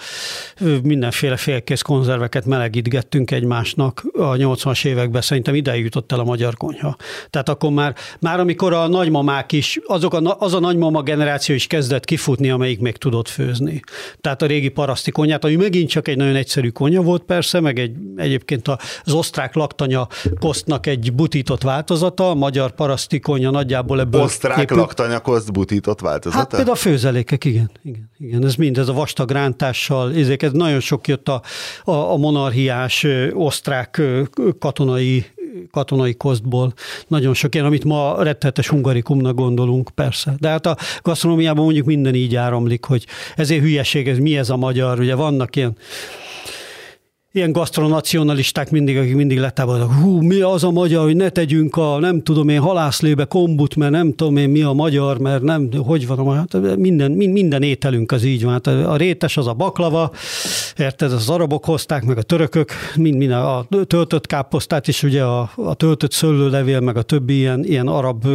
[0.83, 6.95] mindenféle félkész konzerveket melegítgettünk egymásnak a 80-as években, szerintem ide jutott el a magyar konyha.
[7.29, 11.67] Tehát akkor már, már amikor a nagymamák is, azok a, az a nagymama generáció is
[11.67, 13.79] kezdett kifutni, amelyik még tudott főzni.
[14.21, 17.79] Tehát a régi paraszti konyhát, ami megint csak egy nagyon egyszerű konya volt persze, meg
[17.79, 20.07] egy, egyébként a az osztrák laktanya
[20.39, 24.77] kosztnak egy butított változata, a magyar paraszti konya nagyjából ebből Osztrák épül.
[24.77, 26.37] laktanya koszt butított változata?
[26.37, 27.71] Hát például a főzelékek, igen.
[27.83, 28.45] igen, igen.
[28.45, 31.41] Ez mind, ez a vastag rántással, ezek, ez nagyon sok jött a,
[31.83, 34.01] a, a monarchiás osztrák
[34.59, 35.25] katonai
[35.71, 36.73] katonai kosztból,
[37.07, 40.35] nagyon sok ilyen, amit ma rettetes hungarikumnak gondolunk, persze.
[40.39, 43.05] De hát a gasztronómiában mondjuk minden így áramlik, hogy
[43.35, 45.77] ezért hülyeség, ez mi ez a magyar, ugye vannak ilyen
[47.31, 51.99] ilyen gasztronacionalisták mindig, akik mindig letámadnak, hú, mi az a magyar, hogy ne tegyünk a,
[51.99, 56.07] nem tudom én, halászlébe kombut, mert nem tudom én, mi a magyar, mert nem, hogy
[56.07, 58.51] van a magyar, hát minden, minden ételünk az így van.
[58.51, 60.11] Hát a rétes az a baklava,
[60.77, 65.51] érted, az arabok hozták, meg a törökök, mind, mind a töltött káposztát is, ugye a,
[65.55, 68.25] a töltött szőlőlevél, meg a többi ilyen, ilyen arab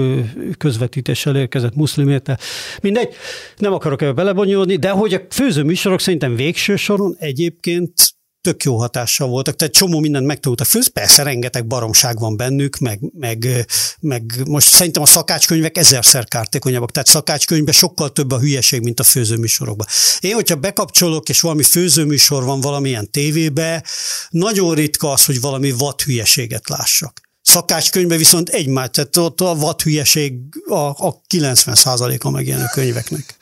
[0.59, 2.39] közvetítéssel érkezett muszlim étel.
[2.83, 3.15] Mindegy,
[3.57, 8.12] nem akarok ebbe belebonyolni, de hogy a főzőműsorok szerintem végső soron egyébként
[8.43, 12.79] tök jó hatással voltak, tehát csomó mindent meg tudtak főzni, persze rengeteg baromság van bennük,
[12.79, 13.67] meg, meg,
[14.01, 19.03] meg most szerintem a szakácskönyvek ezerszer kártékonyabbak, tehát szakácskönyvben sokkal több a hülyeség, mint a
[19.03, 19.87] főzőműsorokban.
[20.21, 23.85] Én, hogyha bekapcsolok, és valami főzőműsor van valamilyen tévébe,
[24.31, 27.21] nagyon ritka az, hogy valami vad hülyeséget lássak.
[27.43, 30.35] Szakácskönyvben viszont egymás, tehát ott a vad hülyeség
[30.69, 33.37] a, a 90%-a megjelenő könyveknek.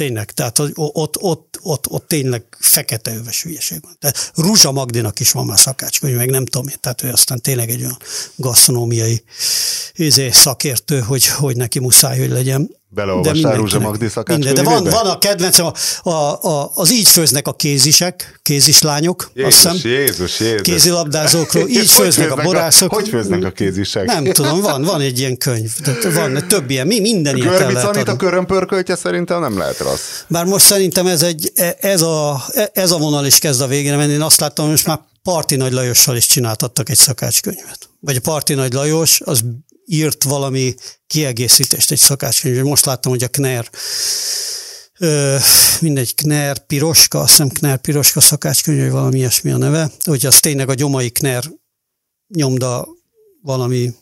[0.00, 1.16] Tényleg, tehát ott, ott,
[1.62, 3.96] ott, ott, tényleg fekete öves hülyeség van.
[3.98, 7.70] Tehát Ruzsa Magdinak is van már szakácskönyv, meg nem tudom én, tehát ő aztán tényleg
[7.70, 7.98] egy olyan
[8.36, 9.24] gasztronómiai
[9.94, 12.79] izé, szakértő, hogy, hogy neki muszáj, hogy legyen.
[12.92, 15.72] Beleolvastál Rúzsa Magdi minden, De van, van a kedvencem, a,
[16.10, 19.90] a, a, az így főznek a kézisek, kézislányok, Jézus, azt hiszem.
[19.90, 20.60] Jézus, Jézus.
[20.62, 22.94] Kézilabdázókról, így főznek, a borászok.
[22.94, 24.04] Hogy főznek a kézisek?
[24.04, 25.70] Nem tudom, van, van egy ilyen könyv.
[26.14, 28.02] Van több ilyen, mi, minden ilyen lehet adni.
[28.02, 30.22] a körömpörköltje szerintem nem lehet rossz.
[30.26, 34.12] Bár most szerintem ez, egy, ez, a, ez a vonal is kezd a végére menni.
[34.12, 37.88] Én azt láttam, hogy most már Parti Nagy Lajossal is csináltattak egy szakácskönyvet.
[38.00, 39.40] Vagy a Parti Nagy Lajos, az
[39.86, 40.74] írt valami
[41.06, 42.62] kiegészítést egy szakácskönyv.
[42.62, 43.70] Most láttam, hogy a KNER
[45.02, 45.36] Ö,
[45.80, 50.40] mindegy, KNER Piroska, azt hiszem KNER Piroska szakácskönyv, vagy valami ilyesmi a neve, hogy az
[50.40, 51.44] tényleg a gyomai KNER
[52.28, 52.88] nyomda
[53.42, 53.94] valami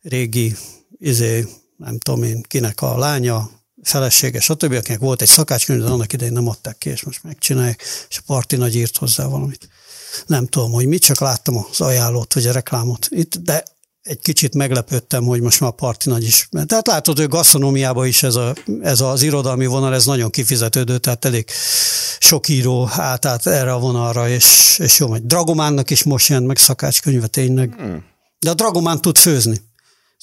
[0.00, 0.56] régi,
[0.98, 1.46] izé,
[1.76, 3.50] nem tudom én, kinek a lánya,
[3.82, 7.82] felesége, stb., akinek volt egy szakácskönyv, de annak idején nem adták ki, és most megcsinálják,
[8.08, 9.68] és a parti nagy írt hozzá valamit.
[10.26, 13.64] Nem tudom, hogy mit, csak láttam az ajánlót, vagy a reklámot itt, de
[14.02, 16.48] egy kicsit meglepődtem, hogy most már parti nagy is.
[16.66, 21.24] Tehát látod, hogy gasztronómiában is ez, a, ez az irodalmi vonal, ez nagyon kifizetődő, tehát
[21.24, 21.50] elég
[22.18, 26.46] sok író állt át erre a vonalra, és, és jó, hogy Dragománnak is most jelent
[26.46, 27.74] meg szakácskönyve tényleg.
[27.74, 28.04] Hmm.
[28.38, 29.60] De a Dragomán tud főzni.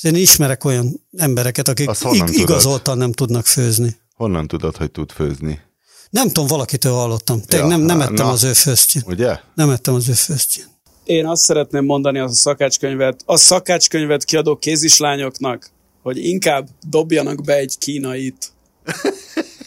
[0.01, 3.97] Én ismerek olyan embereket, akik ig- igazoltan nem tudnak főzni.
[4.15, 5.61] Honnan tudod, hogy tud főzni?
[6.09, 7.41] Nem tudom, valakitől hallottam.
[7.41, 9.03] Tényleg ja, nem, nem ettem na, az ő főztjén.
[9.05, 9.39] Ugye?
[9.55, 10.65] Nem ettem az ő főztjén
[11.09, 15.69] én azt szeretném mondani az a szakácskönyvet, a szakácskönyvet kiadó kézislányoknak,
[16.01, 18.51] hogy inkább dobjanak be egy kínait.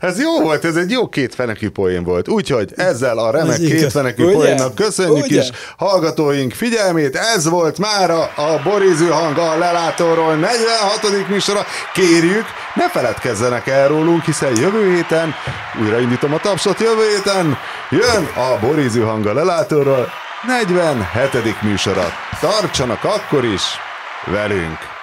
[0.00, 2.28] Ez jó volt, ez egy jó két fenekű poén volt.
[2.28, 5.40] Úgyhogy ezzel a remek két fenekű poénnak köszönjük Ugye?
[5.40, 7.16] is hallgatóink figyelmét.
[7.16, 11.28] Ez volt már a, a Borizű hang a lelátóról 46.
[11.28, 11.66] műsora.
[11.94, 12.44] Kérjük,
[12.74, 15.34] ne feledkezzenek el rólunk, hiszen jövő héten,
[15.82, 17.58] újraindítom a tapsot, jövő héten
[17.90, 20.08] jön a Borizű hang a lelátóról
[20.46, 21.62] 47.
[21.62, 22.12] műsora.
[22.40, 23.62] Tartsanak akkor is
[24.26, 24.97] velünk!